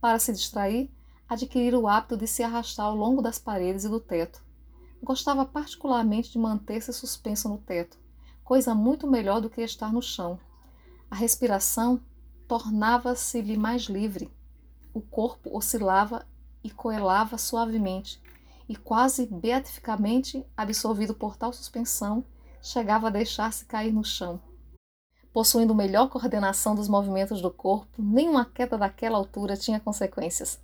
[0.00, 0.90] Para se distrair,
[1.26, 4.42] adquirira o hábito de se arrastar ao longo das paredes e do teto.
[5.02, 7.98] Gostava particularmente de manter-se suspenso no teto,
[8.44, 10.38] coisa muito melhor do que estar no chão.
[11.12, 12.00] A respiração
[12.48, 14.32] tornava-se-lhe mais livre.
[14.94, 16.26] O corpo oscilava
[16.64, 18.18] e coelava suavemente,
[18.66, 22.24] e quase beatificamente absorvido por tal suspensão,
[22.62, 24.40] chegava a deixar-se cair no chão.
[25.34, 30.58] Possuindo melhor coordenação dos movimentos do corpo, nenhuma queda daquela altura tinha consequências.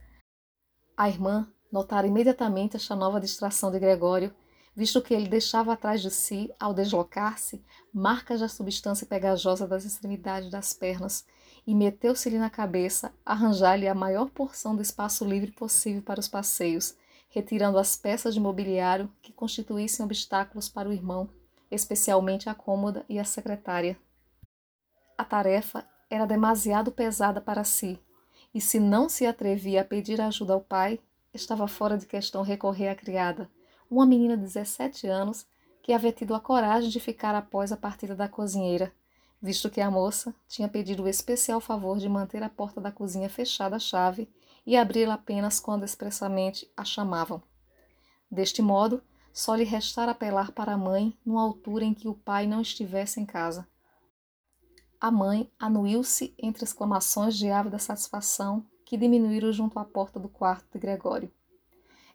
[0.96, 4.34] A irmã notara imediatamente esta nova distração de Gregório,
[4.78, 7.60] visto que ele deixava atrás de si, ao deslocar-se,
[7.92, 11.26] marcas da substância pegajosa das extremidades das pernas,
[11.66, 16.94] e meteu-se-lhe na cabeça arranjar-lhe a maior porção do espaço livre possível para os passeios,
[17.28, 21.28] retirando as peças de mobiliário que constituíssem obstáculos para o irmão,
[21.68, 23.98] especialmente a cômoda e a secretária.
[25.18, 27.98] A tarefa era demasiado pesada para si,
[28.54, 31.00] e se não se atrevia a pedir ajuda ao pai,
[31.34, 33.50] estava fora de questão recorrer à criada,
[33.90, 35.46] uma menina de 17 anos
[35.82, 38.92] que havia tido a coragem de ficar após a partida da cozinheira,
[39.40, 43.28] visto que a moça tinha pedido o especial favor de manter a porta da cozinha
[43.28, 44.28] fechada à chave
[44.66, 47.42] e abri-la apenas quando expressamente a chamavam.
[48.30, 52.46] Deste modo, só lhe restara apelar para a mãe numa altura em que o pai
[52.46, 53.66] não estivesse em casa.
[55.00, 60.66] A mãe anuiu-se entre exclamações de ávida satisfação que diminuíram junto à porta do quarto
[60.72, 61.32] de Gregório.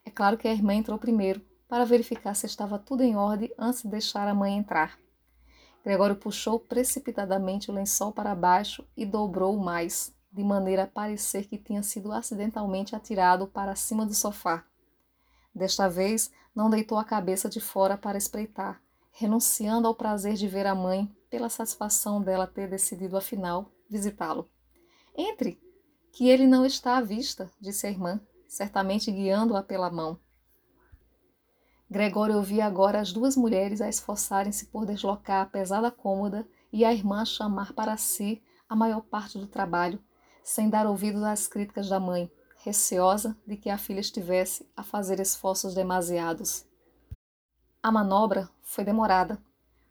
[0.06, 1.42] É claro que a irmã entrou primeiro,
[1.74, 4.96] para verificar se estava tudo em ordem antes de deixar a mãe entrar.
[5.84, 11.58] Gregório puxou precipitadamente o lençol para baixo e dobrou mais, de maneira a parecer que
[11.58, 14.64] tinha sido acidentalmente atirado para cima do sofá.
[15.52, 18.80] Desta vez, não deitou a cabeça de fora para espreitar,
[19.12, 24.48] renunciando ao prazer de ver a mãe pela satisfação dela ter decidido, afinal, visitá-lo.
[25.18, 25.60] Entre,
[26.12, 30.20] que ele não está à vista, disse a irmã, certamente guiando-a pela mão.
[31.94, 36.92] Gregório ouvia agora as duas mulheres a esforçarem-se por deslocar a pesada cômoda e a
[36.92, 40.02] irmã chamar para si a maior parte do trabalho,
[40.44, 42.32] sem dar ouvidos às críticas da mãe,
[42.64, 46.66] receosa de que a filha estivesse a fazer esforços demasiados.
[47.84, 49.40] A manobra foi demorada,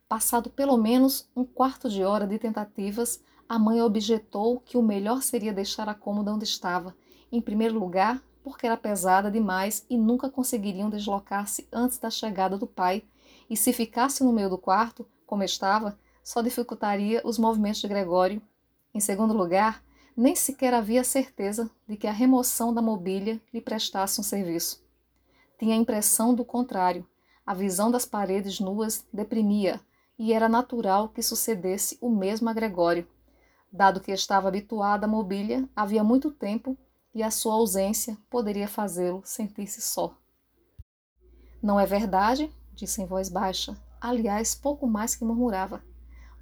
[0.09, 5.23] Passado pelo menos um quarto de hora de tentativas, a mãe objetou que o melhor
[5.23, 6.97] seria deixar a cômoda onde estava,
[7.31, 12.66] em primeiro lugar, porque era pesada demais e nunca conseguiriam deslocar-se antes da chegada do
[12.66, 13.05] pai,
[13.48, 18.42] e se ficasse no meio do quarto, como estava, só dificultaria os movimentos de Gregório.
[18.94, 19.83] Em segundo lugar,
[20.16, 24.85] nem sequer havia certeza de que a remoção da mobília lhe prestasse um serviço.
[25.59, 27.07] Tinha a impressão do contrário.
[27.44, 29.81] A visão das paredes nuas deprimia,
[30.18, 33.09] e era natural que sucedesse o mesmo a Gregório,
[33.72, 36.76] dado que estava habituado à mobília havia muito tempo
[37.14, 40.16] e a sua ausência poderia fazê-lo sentir-se só.
[41.62, 42.51] Não é verdade?
[42.75, 45.83] disse em voz baixa, aliás, pouco mais que murmurava.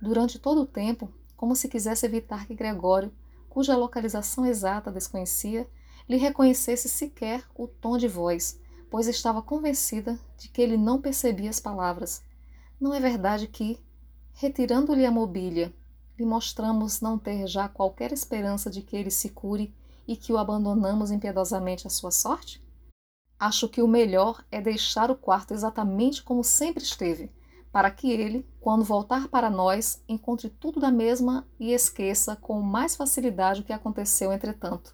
[0.00, 3.12] Durante todo o tempo, como se quisesse evitar que Gregório,
[3.48, 5.68] cuja localização exata desconhecia,
[6.08, 11.50] lhe reconhecesse sequer o tom de voz, pois estava convencida de que ele não percebia
[11.50, 12.22] as palavras
[12.80, 13.78] não é verdade que,
[14.32, 15.70] retirando-lhe a mobília,
[16.18, 19.74] lhe mostramos não ter já qualquer esperança de que ele se cure
[20.10, 22.60] e que o abandonamos impiedosamente à sua sorte?
[23.38, 27.30] Acho que o melhor é deixar o quarto exatamente como sempre esteve,
[27.70, 32.96] para que ele, quando voltar para nós, encontre tudo da mesma e esqueça com mais
[32.96, 34.92] facilidade o que aconteceu entretanto.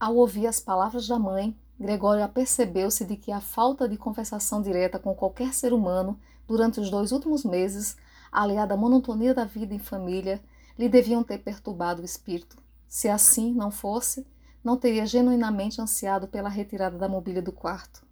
[0.00, 4.98] Ao ouvir as palavras da mãe, Gregório apercebeu-se de que a falta de conversação direta
[4.98, 7.98] com qualquer ser humano durante os dois últimos meses,
[8.32, 10.42] aliada à monotonia da vida em família,
[10.78, 12.56] lhe deviam ter perturbado o espírito.
[12.90, 14.26] Se assim não fosse,
[14.64, 18.04] não teria genuinamente ansiado pela retirada da mobília do quarto.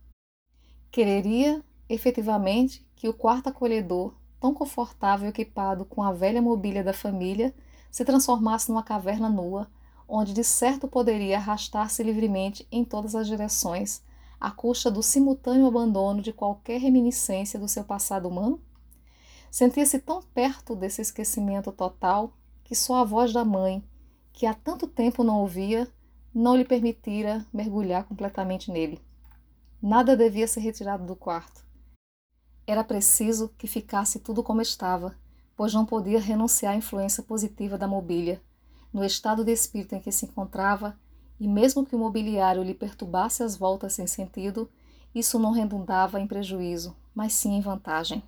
[0.88, 6.92] Quereria, efetivamente, que o quarto acolhedor, tão confortável e equipado com a velha mobília da
[6.92, 7.52] família,
[7.90, 9.68] se transformasse numa caverna nua,
[10.06, 14.00] onde de certo poderia arrastar-se livremente em todas as direções,
[14.40, 18.62] à custa do simultâneo abandono de qualquer reminiscência do seu passado humano?
[19.50, 23.82] Sentia-se tão perto desse esquecimento total que só a voz da mãe,
[24.38, 25.88] que há tanto tempo não ouvia,
[26.32, 29.02] não lhe permitira mergulhar completamente nele.
[29.82, 31.66] Nada devia ser retirado do quarto.
[32.64, 35.18] Era preciso que ficasse tudo como estava,
[35.56, 38.40] pois não podia renunciar à influência positiva da mobília,
[38.92, 40.96] no estado de espírito em que se encontrava,
[41.40, 44.70] e mesmo que o mobiliário lhe perturbasse as voltas sem sentido,
[45.12, 48.22] isso não redundava em prejuízo, mas sim em vantagem.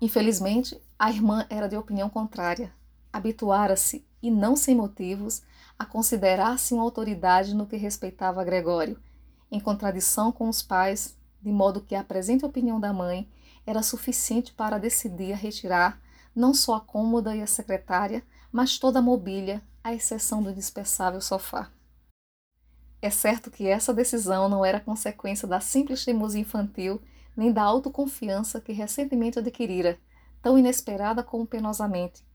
[0.00, 2.74] Infelizmente, a irmã era de opinião contrária.
[3.12, 5.42] Habituara-se, e não sem motivos,
[5.78, 8.98] a considerar-se uma autoridade no que respeitava a Gregório,
[9.52, 13.28] em contradição com os pais, de modo que a presente opinião da mãe
[13.64, 16.00] era suficiente para decidir a retirar
[16.34, 21.20] não só a cômoda e a secretária, mas toda a mobília, à exceção do indispensável
[21.20, 21.70] sofá.
[23.00, 27.00] É certo que essa decisão não era consequência da simples teimosia infantil
[27.36, 30.00] nem da autoconfiança que recentemente adquirira,
[30.42, 32.25] tão inesperada como penosamente.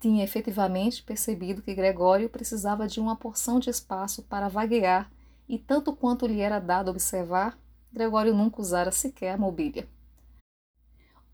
[0.00, 5.12] Tinha efetivamente percebido que Gregório precisava de uma porção de espaço para vaguear,
[5.46, 7.58] e tanto quanto lhe era dado observar,
[7.92, 9.86] Gregório nunca usara sequer a mobília.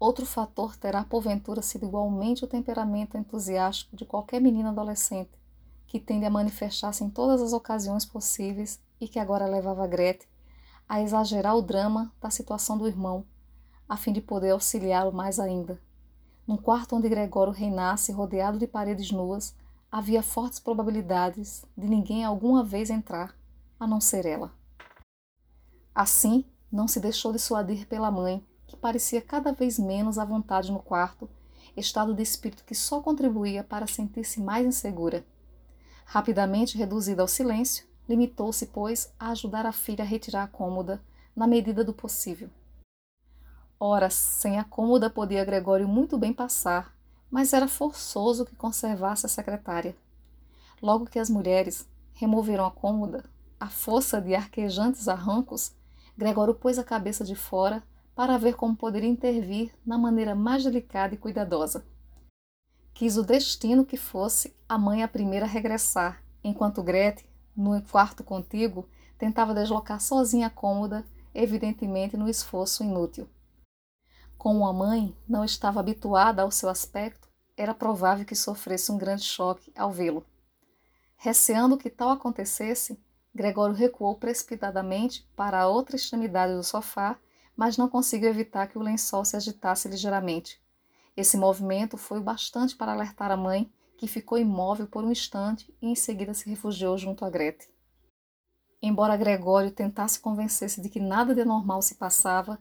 [0.00, 5.31] Outro fator terá porventura sido igualmente o temperamento entusiástico de qualquer menina adolescente,
[5.87, 10.29] que tende a manifestar-se em todas as ocasiões possíveis e que agora levava Grete
[10.88, 13.24] a exagerar o drama da situação do irmão,
[13.88, 15.81] a fim de poder auxiliá-lo mais ainda.
[16.47, 19.55] Num quarto onde Gregório reinasse rodeado de paredes nuas,
[19.91, 23.37] havia fortes probabilidades de ninguém alguma vez entrar,
[23.81, 24.53] a não ser ela.
[25.93, 30.79] Assim, não se deixou dissuadir pela mãe, que parecia cada vez menos à vontade no
[30.79, 31.29] quarto,
[31.77, 35.27] estado de espírito que só contribuía para sentir-se mais insegura.
[36.05, 41.03] Rapidamente reduzida ao silêncio, limitou-se, pois, a ajudar a filha a retirar a cômoda,
[41.35, 42.51] na medida do possível.
[43.79, 46.97] Ora, sem a cômoda podia Gregório muito bem passar,
[47.31, 49.95] mas era forçoso que conservasse a secretária.
[50.81, 53.25] Logo que as mulheres removeram a cômoda,
[53.61, 55.75] a força de arquejantes arrancos,
[56.17, 57.83] Gregório pôs a cabeça de fora
[58.15, 61.85] para ver como poderia intervir na maneira mais delicada e cuidadosa.
[62.95, 68.25] Quis o destino que fosse a mãe a primeira a regressar, enquanto Grete, no quarto
[68.25, 73.29] contíguo, tentava deslocar sozinha a cômoda, evidentemente no esforço inútil.
[74.37, 79.25] Como a mãe não estava habituada ao seu aspecto, era provável que sofresse um grande
[79.25, 80.25] choque ao vê-lo.
[81.16, 83.01] Receando que tal acontecesse,
[83.35, 87.18] Gregório recuou precipitadamente para a outra extremidade do sofá
[87.57, 90.61] mas não conseguiu evitar que o lençol se agitasse ligeiramente.
[91.16, 95.75] Esse movimento foi o bastante para alertar a mãe, que ficou imóvel por um instante
[95.81, 97.66] e em seguida se refugiou junto a Grete.
[98.83, 102.59] Embora Gregório tentasse convencer-se de que nada de normal se passava,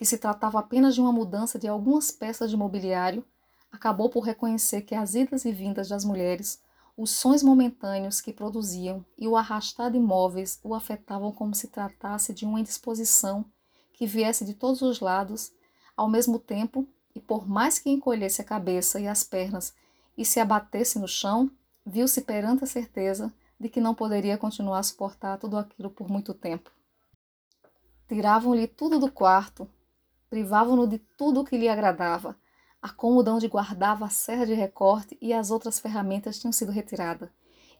[0.00, 3.22] que se tratava apenas de uma mudança de algumas peças de mobiliário,
[3.70, 6.58] acabou por reconhecer que as idas e vindas das mulheres,
[6.96, 12.32] os sons momentâneos que produziam e o arrastar de móveis o afetavam como se tratasse
[12.32, 13.44] de uma indisposição
[13.92, 15.52] que viesse de todos os lados,
[15.94, 19.74] ao mesmo tempo, e por mais que encolhesse a cabeça e as pernas
[20.16, 21.50] e se abatesse no chão,
[21.84, 26.32] viu-se perante a certeza de que não poderia continuar a suportar tudo aquilo por muito
[26.32, 26.70] tempo.
[28.08, 29.68] Tiravam-lhe tudo do quarto,
[30.30, 32.36] privavam-no de tudo o que lhe agradava.
[32.80, 37.28] A cômoda onde guardava a serra de recorte e as outras ferramentas tinham sido retiradas,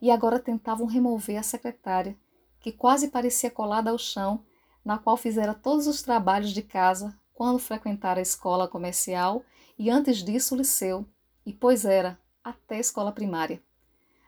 [0.02, 2.14] e agora tentavam remover a secretária,
[2.58, 4.44] que quase parecia colada ao chão
[4.84, 9.42] na qual fizera todos os trabalhos de casa quando frequentara a escola comercial
[9.78, 11.06] e antes disso o liceu,
[11.46, 13.62] e pois era até a escola primária.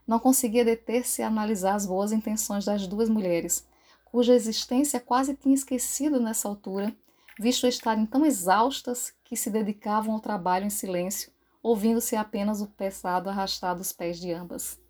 [0.07, 3.67] Não conseguia deter-se a analisar as boas intenções das duas mulheres,
[4.05, 6.95] cuja existência quase tinha esquecido nessa altura,
[7.39, 13.29] visto estarem tão exaustas que se dedicavam ao trabalho em silêncio, ouvindo-se apenas o pesado
[13.29, 14.81] arrastar dos pés de ambas.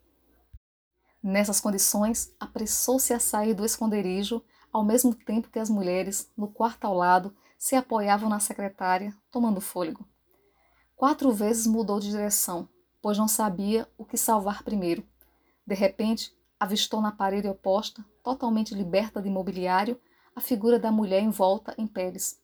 [1.22, 6.84] Nessas condições, apressou-se a sair do esconderijo ao mesmo tempo que as mulheres, no quarto
[6.86, 10.08] ao lado, se apoiavam na secretária, tomando fôlego.
[10.96, 12.68] Quatro vezes mudou de direção,
[13.00, 15.06] pois não sabia o que salvar primeiro.
[15.66, 20.00] De repente, avistou na parede oposta, totalmente liberta de mobiliário,
[20.34, 22.40] a figura da mulher envolta em peles.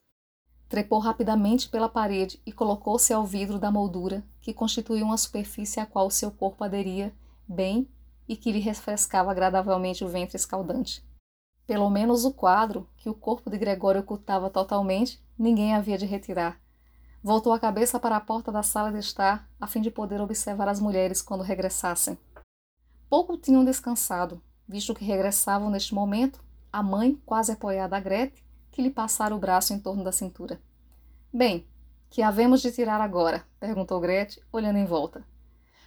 [0.68, 5.86] Trepou rapidamente pela parede e colocou-se ao vidro da moldura, que constituía uma superfície à
[5.86, 7.14] qual seu corpo aderia
[7.49, 7.89] bem
[8.28, 11.03] e que lhe refrescava agradavelmente o ventre escaldante.
[11.66, 16.61] Pelo menos o quadro, que o corpo de Gregório ocultava totalmente, ninguém havia de retirar.
[17.22, 20.68] Voltou a cabeça para a porta da sala de estar, a fim de poder observar
[20.68, 22.18] as mulheres quando regressassem.
[23.09, 26.43] Pouco tinham descansado, visto que regressavam neste momento,
[26.79, 30.62] a mãe quase apoiada a Grete, que lhe passara o braço em torno da cintura.
[31.35, 31.66] Bem,
[32.09, 33.45] que havemos de tirar agora?
[33.59, 35.26] perguntou Grete, olhando em volta.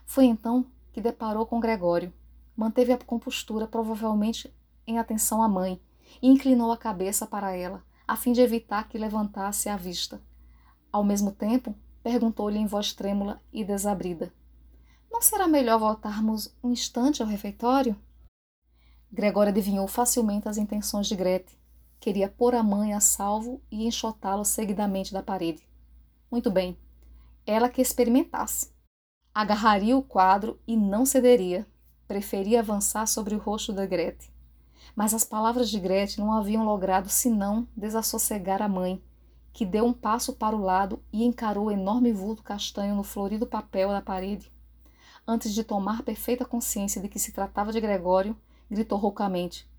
[0.06, 2.12] Foi então que deparou com Gregório.
[2.58, 4.54] Manteve a compostura, provavelmente
[4.86, 5.82] em atenção à mãe,
[6.22, 10.22] e inclinou a cabeça para ela, a fim de evitar que levantasse a vista.
[10.92, 11.74] Ao mesmo tempo,
[12.04, 14.34] perguntou-lhe em voz trêmula e desabrida:
[15.10, 17.96] Não será melhor voltarmos um instante ao refeitório?
[19.14, 21.59] Gregório adivinhou facilmente as intenções de Grete.
[21.99, 25.68] Queria pôr a mãe a salvo e enxotá-lo seguidamente da parede.
[26.32, 26.78] Muito bem.
[27.45, 28.72] Ela que experimentasse.
[29.36, 31.68] Agarraria o quadro e não cederia.
[32.07, 34.32] Preferia avançar sobre o rosto da Grete.
[34.95, 39.03] Mas as palavras de Grete não haviam logrado senão desassossegar a mãe,
[39.51, 43.45] que deu um passo para o lado e encarou o enorme vulto castanho no florido
[43.45, 44.49] papel da parede.
[45.28, 48.38] Antes de tomar perfeita consciência de que se tratava de Gregório,
[48.72, 49.69] gritou roucamente: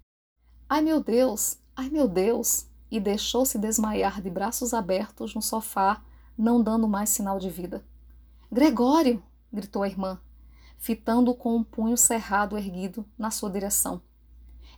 [0.69, 1.59] Ai meu Deus!
[1.75, 2.71] Ai meu Deus!
[2.91, 6.03] e deixou-se desmaiar de braços abertos no sofá
[6.37, 7.83] não dando mais sinal de vida.
[8.51, 9.23] Gregório!
[9.51, 10.21] gritou a irmã,
[10.77, 14.03] fitando-o com um punho cerrado erguido na sua direção.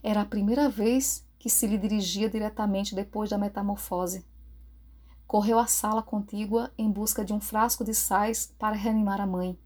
[0.00, 4.24] Era a primeira vez que se lhe dirigia diretamente depois da metamorfose.
[5.26, 9.58] Correu à sala contígua em busca de um frasco de sais para reanimar a mãe.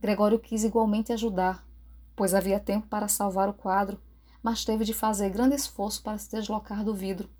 [0.00, 1.66] Gregório quis igualmente ajudar,
[2.14, 4.00] pois havia tempo para salvar o quadro,
[4.42, 7.30] mas teve de fazer grande esforço para se deslocar do vidro.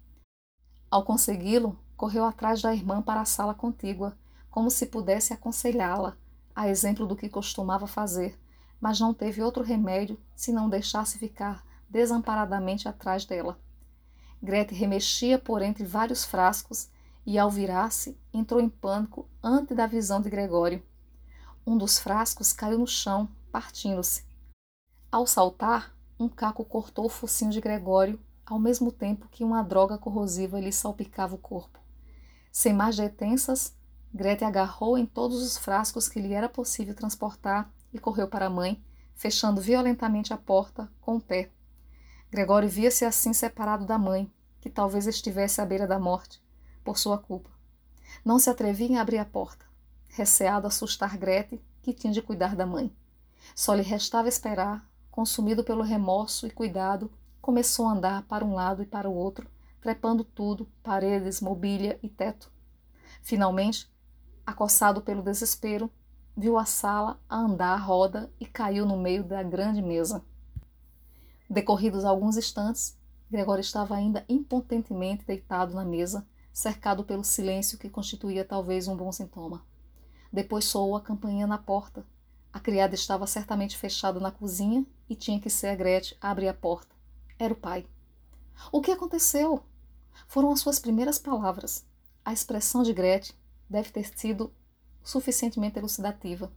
[0.91, 4.16] Ao consegui-lo, correu atrás da irmã para a sala contígua,
[4.51, 6.16] como se pudesse aconselhá-la,
[6.55, 8.39] a exemplo do que costumava fazer,
[8.81, 13.59] mas não teve outro remédio senão deixar-se ficar desamparadamente atrás dela.
[14.43, 16.89] Grete remexia por entre vários frascos
[17.25, 20.83] e, ao virar-se, entrou em pânico antes da visão de Gregório.
[21.64, 24.25] Um dos frascos caiu no chão, partindo-se.
[25.13, 29.99] Ao saltar, um caco cortou o focinho de Gregório, ao mesmo tempo que uma droga
[29.99, 31.79] corrosiva lhe salpicava o corpo.
[32.51, 33.77] Sem mais detensas,
[34.15, 38.51] Grete agarrou em todos os frascos que lhe era possível transportar e correu para a
[38.51, 38.83] mãe,
[39.15, 41.51] fechando violentamente a porta com o pé.
[42.31, 44.33] Gregório via-se assim separado da mãe,
[44.63, 46.43] que talvez estivesse à beira da morte,
[46.83, 47.51] por sua culpa.
[48.25, 49.67] Não se atrevia em abrir a porta,
[50.09, 52.91] receado assustar Grete, que tinha de cuidar da mãe.
[53.55, 58.83] Só lhe restava esperar, consumido pelo remorso e cuidado, começou a andar para um lado
[58.83, 59.47] e para o outro,
[59.79, 62.51] trepando tudo, paredes, mobília e teto.
[63.23, 63.93] Finalmente,
[64.47, 65.91] acossado pelo desespero,
[66.35, 70.25] viu a sala a andar à roda e caiu no meio da grande mesa.
[71.49, 72.97] Decorridos alguns instantes,
[73.31, 79.13] Gregório estava ainda impotentemente deitado na mesa, cercado pelo silêncio que constituía talvez um bom
[79.13, 79.63] sintoma.
[80.33, 82.07] Depois soou a campainha na porta.
[82.51, 86.49] A criada estava certamente fechada na cozinha e tinha que ser a Gretchen a abrir
[86.49, 86.97] a porta.
[87.39, 87.87] Era o pai.
[88.71, 89.63] O que aconteceu?
[90.27, 91.85] Foram as suas primeiras palavras.
[92.25, 93.37] A expressão de Gretchen
[93.69, 94.53] deve ter sido
[95.03, 96.51] suficientemente elucidativa.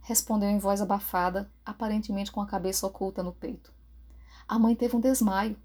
[0.00, 3.72] Respondeu em voz abafada, aparentemente com a cabeça oculta no peito.
[4.48, 5.56] A mãe teve um desmaio,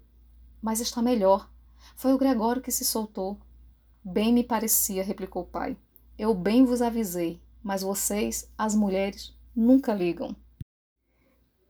[0.60, 1.50] mas está melhor.
[1.96, 3.38] Foi o Gregório que se soltou.
[4.04, 5.76] Bem me parecia, replicou o pai.
[6.18, 10.36] Eu bem vos avisei, mas vocês, as mulheres, nunca ligam.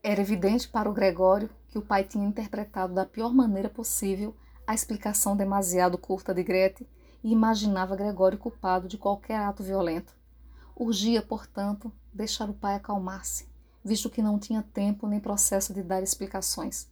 [0.03, 4.35] Era evidente para o Gregório que o pai tinha interpretado da pior maneira possível
[4.67, 6.89] a explicação demasiado curta de Grete
[7.23, 10.15] e imaginava Gregório culpado de qualquer ato violento.
[10.77, 13.49] Urgia, portanto, deixar o pai acalmar-se,
[13.85, 16.89] visto que não tinha tempo nem processo de dar explicações.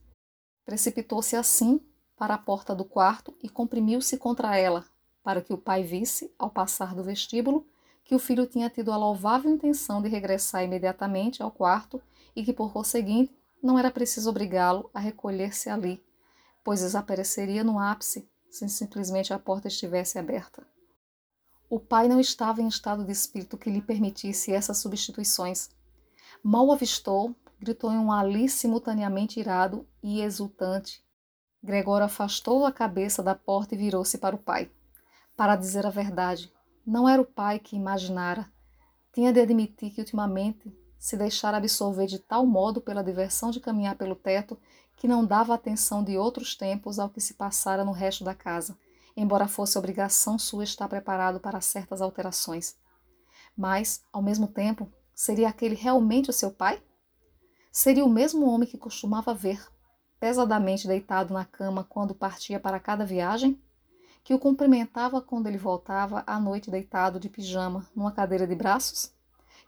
[0.64, 1.80] Precipitou-se assim
[2.16, 4.84] para a porta do quarto e comprimiu-se contra ela,
[5.22, 7.64] para que o pai visse, ao passar do vestíbulo,
[8.02, 12.02] que o filho tinha tido a louvável intenção de regressar imediatamente ao quarto
[12.36, 16.04] e que, por conseguinte, não era preciso obrigá-lo a recolher-se ali,
[16.62, 20.66] pois desapareceria no ápice se simplesmente a porta estivesse aberta.
[21.68, 25.70] O pai não estava em estado de espírito que lhe permitisse essas substituições.
[26.42, 31.04] Mal avistou, gritou em um ali simultaneamente irado e exultante.
[31.62, 34.70] Gregório afastou a cabeça da porta e virou-se para o pai.
[35.36, 36.52] Para dizer a verdade,
[36.86, 38.48] não era o pai que imaginara.
[39.12, 40.72] Tinha de admitir que ultimamente
[41.06, 44.58] se deixara absorver de tal modo pela diversão de caminhar pelo teto
[44.96, 48.76] que não dava atenção de outros tempos ao que se passara no resto da casa,
[49.16, 52.76] embora fosse obrigação sua estar preparado para certas alterações.
[53.56, 56.82] Mas, ao mesmo tempo, seria aquele realmente o seu pai?
[57.70, 59.64] Seria o mesmo homem que costumava ver,
[60.18, 63.62] pesadamente deitado na cama quando partia para cada viagem?
[64.24, 69.14] Que o cumprimentava quando ele voltava à noite deitado de pijama numa cadeira de braços?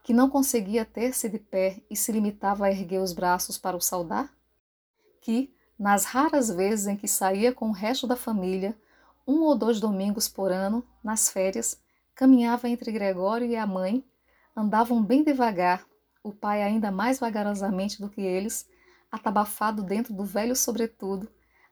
[0.08, 3.80] Que não conseguia ter-se de pé e se limitava a erguer os braços para o
[3.82, 4.32] saudar?
[5.20, 8.74] Que, nas raras vezes em que saía com o resto da família,
[9.26, 11.78] um ou dois domingos por ano, nas férias,
[12.14, 14.02] caminhava entre Gregório e a mãe,
[14.56, 15.84] andavam bem devagar,
[16.24, 18.66] o pai ainda mais vagarosamente do que eles,
[19.12, 21.28] atabafado dentro do velho sobretudo,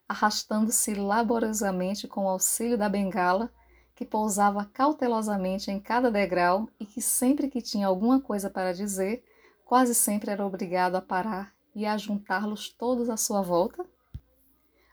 [0.06, 3.50] arrastando-se laboriosamente com o auxílio da bengala,
[3.96, 9.24] que pousava cautelosamente em cada degrau e que sempre que tinha alguma coisa para dizer,
[9.64, 13.86] quase sempre era obrigado a parar e a juntá-los todos à sua volta?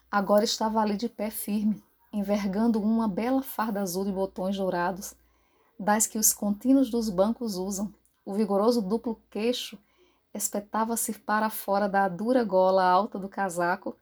[0.10, 1.84] Agora estava ali de pé firme,
[2.14, 5.14] envergando uma bela farda azul de botões dourados,
[5.78, 7.94] das que os contínuos dos bancos usam.
[8.26, 9.78] O vigoroso duplo queixo
[10.34, 13.98] espetava-se para fora da dura gola alta do casaco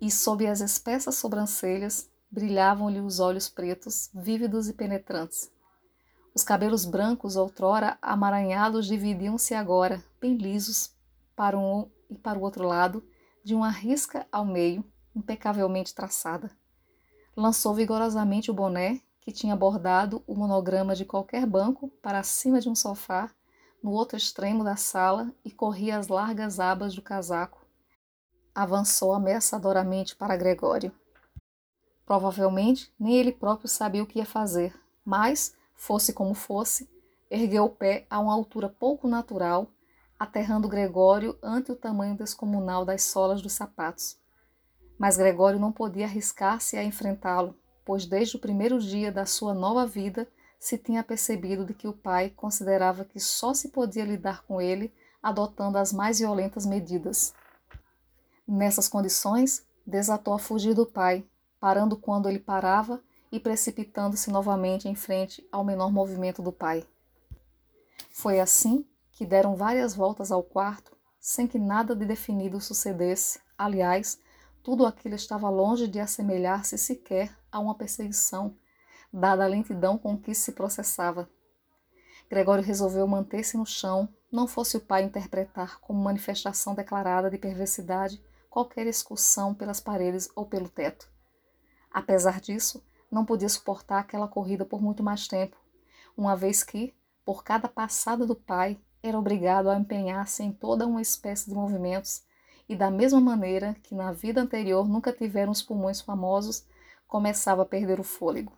[0.00, 5.52] e sob as espessas sobrancelhas brilhavam-lhe os olhos pretos, vívidos e penetrantes.
[6.34, 10.92] Os cabelos brancos, outrora amaranhados, dividiam-se agora, bem lisos,
[11.36, 13.04] para um e para o outro lado,
[13.44, 16.50] de uma risca ao meio, impecavelmente traçada.
[17.36, 22.68] Lançou vigorosamente o boné, que tinha bordado o monograma de qualquer banco, para cima de
[22.68, 23.30] um sofá,
[23.80, 27.64] no outro extremo da sala, e corria as largas abas do casaco,
[28.52, 30.92] avançou ameaçadoramente para Gregório.
[32.06, 34.74] Provavelmente nem ele próprio sabia o que ia fazer,
[35.04, 36.88] mas, fosse como fosse,
[37.30, 39.68] ergueu o pé a uma altura pouco natural,
[40.18, 44.18] aterrando Gregório ante o tamanho descomunal das solas dos sapatos.
[44.98, 49.86] Mas Gregório não podia arriscar-se a enfrentá-lo, pois desde o primeiro dia da sua nova
[49.86, 50.28] vida
[50.58, 54.92] se tinha percebido de que o pai considerava que só se podia lidar com ele
[55.22, 57.34] adotando as mais violentas medidas.
[58.46, 61.24] Nessas condições, desatou a fugir do pai,
[61.64, 63.02] parando quando ele parava
[63.32, 66.86] e precipitando-se novamente em frente ao menor movimento do pai.
[68.10, 73.40] Foi assim que deram várias voltas ao quarto, sem que nada de definido sucedesse.
[73.56, 74.20] Aliás,
[74.62, 78.54] tudo aquilo estava longe de assemelhar-se sequer a uma perseguição,
[79.10, 81.30] dada a lentidão com que se processava.
[82.28, 88.22] Gregório resolveu manter-se no chão, não fosse o pai interpretar como manifestação declarada de perversidade
[88.50, 91.13] qualquer excursão pelas paredes ou pelo teto.
[91.94, 95.56] Apesar disso, não podia suportar aquela corrida por muito mais tempo,
[96.16, 96.92] uma vez que,
[97.24, 102.24] por cada passada do pai, era obrigado a empenhar-se em toda uma espécie de movimentos,
[102.68, 106.66] e da mesma maneira que na vida anterior nunca tiveram os pulmões famosos,
[107.06, 108.52] começava a perder o fôlego.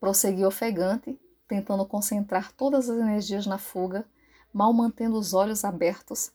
[0.00, 1.16] Prosseguiu ofegante,
[1.46, 4.04] tentando concentrar todas as energias na fuga,
[4.52, 6.32] mal mantendo os olhos abertos,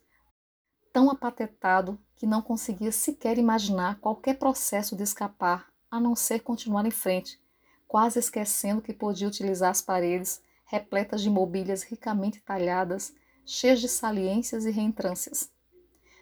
[0.94, 6.86] tão apatetado que não conseguia sequer imaginar qualquer processo de escapar, a não ser continuar
[6.86, 7.40] em frente,
[7.88, 13.14] quase esquecendo que podia utilizar as paredes, repletas de mobílias ricamente talhadas,
[13.46, 15.52] cheias de saliências e reentrâncias.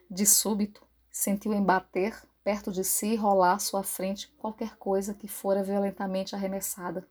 [0.10, 5.28] De súbito, sentiu embater perto de si e rolar à sua frente qualquer coisa que
[5.28, 7.08] fora violentamente arremessada.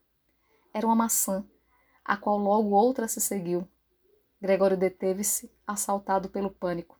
[0.74, 1.42] Era uma maçã,
[2.04, 3.66] a qual logo outra se seguiu.
[4.38, 6.99] Gregório deteve-se, assaltado pelo pânico.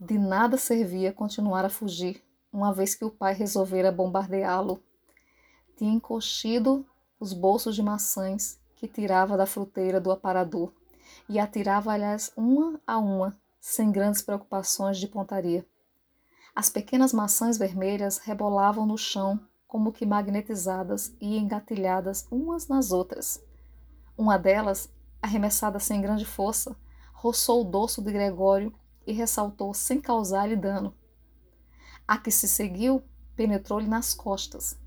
[0.00, 2.22] De nada servia continuar a fugir,
[2.52, 4.80] uma vez que o pai resolvera bombardeá-lo.
[5.76, 6.86] Tinha encoxido
[7.18, 10.72] os bolsos de maçãs que tirava da fruteira do aparador
[11.28, 15.66] e atirava-lhes uma a uma, sem grandes preocupações de pontaria.
[16.54, 23.42] As pequenas maçãs vermelhas rebolavam no chão como que magnetizadas e engatilhadas umas nas outras.
[24.16, 24.88] Uma delas,
[25.20, 26.76] arremessada sem grande força,
[27.12, 28.72] roçou o dorso de Gregório
[29.08, 30.94] e ressaltou sem causar-lhe dano.
[32.06, 33.02] A que se seguiu
[33.34, 34.78] penetrou-lhe nas costas.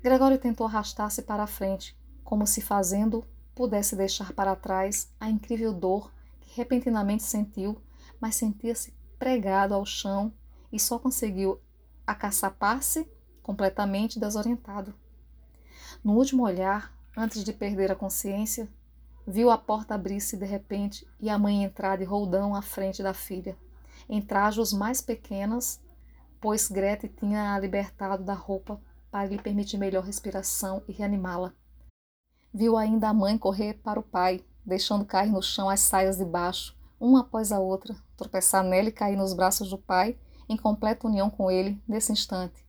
[0.00, 5.72] Gregório tentou arrastar-se para a frente, como se fazendo pudesse deixar para trás a incrível
[5.72, 7.76] dor que repentinamente sentiu,
[8.20, 10.32] mas sentia-se pregado ao chão
[10.72, 11.60] e só conseguiu
[12.06, 13.10] acaçapar-se
[13.42, 14.94] completamente desorientado.
[16.04, 18.68] No último olhar, antes de perder a consciência,
[19.30, 23.12] Viu a porta abrir-se de repente e a mãe entrar de roldão à frente da
[23.12, 23.58] filha,
[24.08, 25.78] em trajos mais pequenas,
[26.40, 31.52] pois Grete tinha a libertado da roupa para lhe permitir melhor respiração e reanimá-la.
[32.54, 36.24] Viu ainda a mãe correr para o pai, deixando cair no chão as saias de
[36.24, 40.18] baixo, uma após a outra, tropeçar nela e cair nos braços do pai,
[40.48, 42.64] em completa união com ele, nesse instante.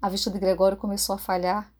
[0.00, 1.74] A vista de Gregório começou a falhar,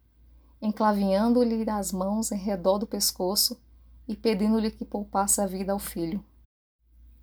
[0.60, 3.64] enclavinhando-lhe as mãos em redor do pescoço
[4.08, 6.24] e pedindo-lhe que poupasse a vida ao filho.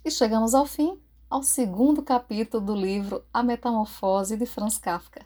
[0.03, 5.25] E chegamos ao fim, ao segundo capítulo do livro A Metamorfose de Franz Kafka.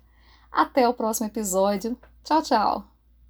[0.52, 1.98] Até o próximo episódio.
[2.24, 2.97] Tchau, tchau!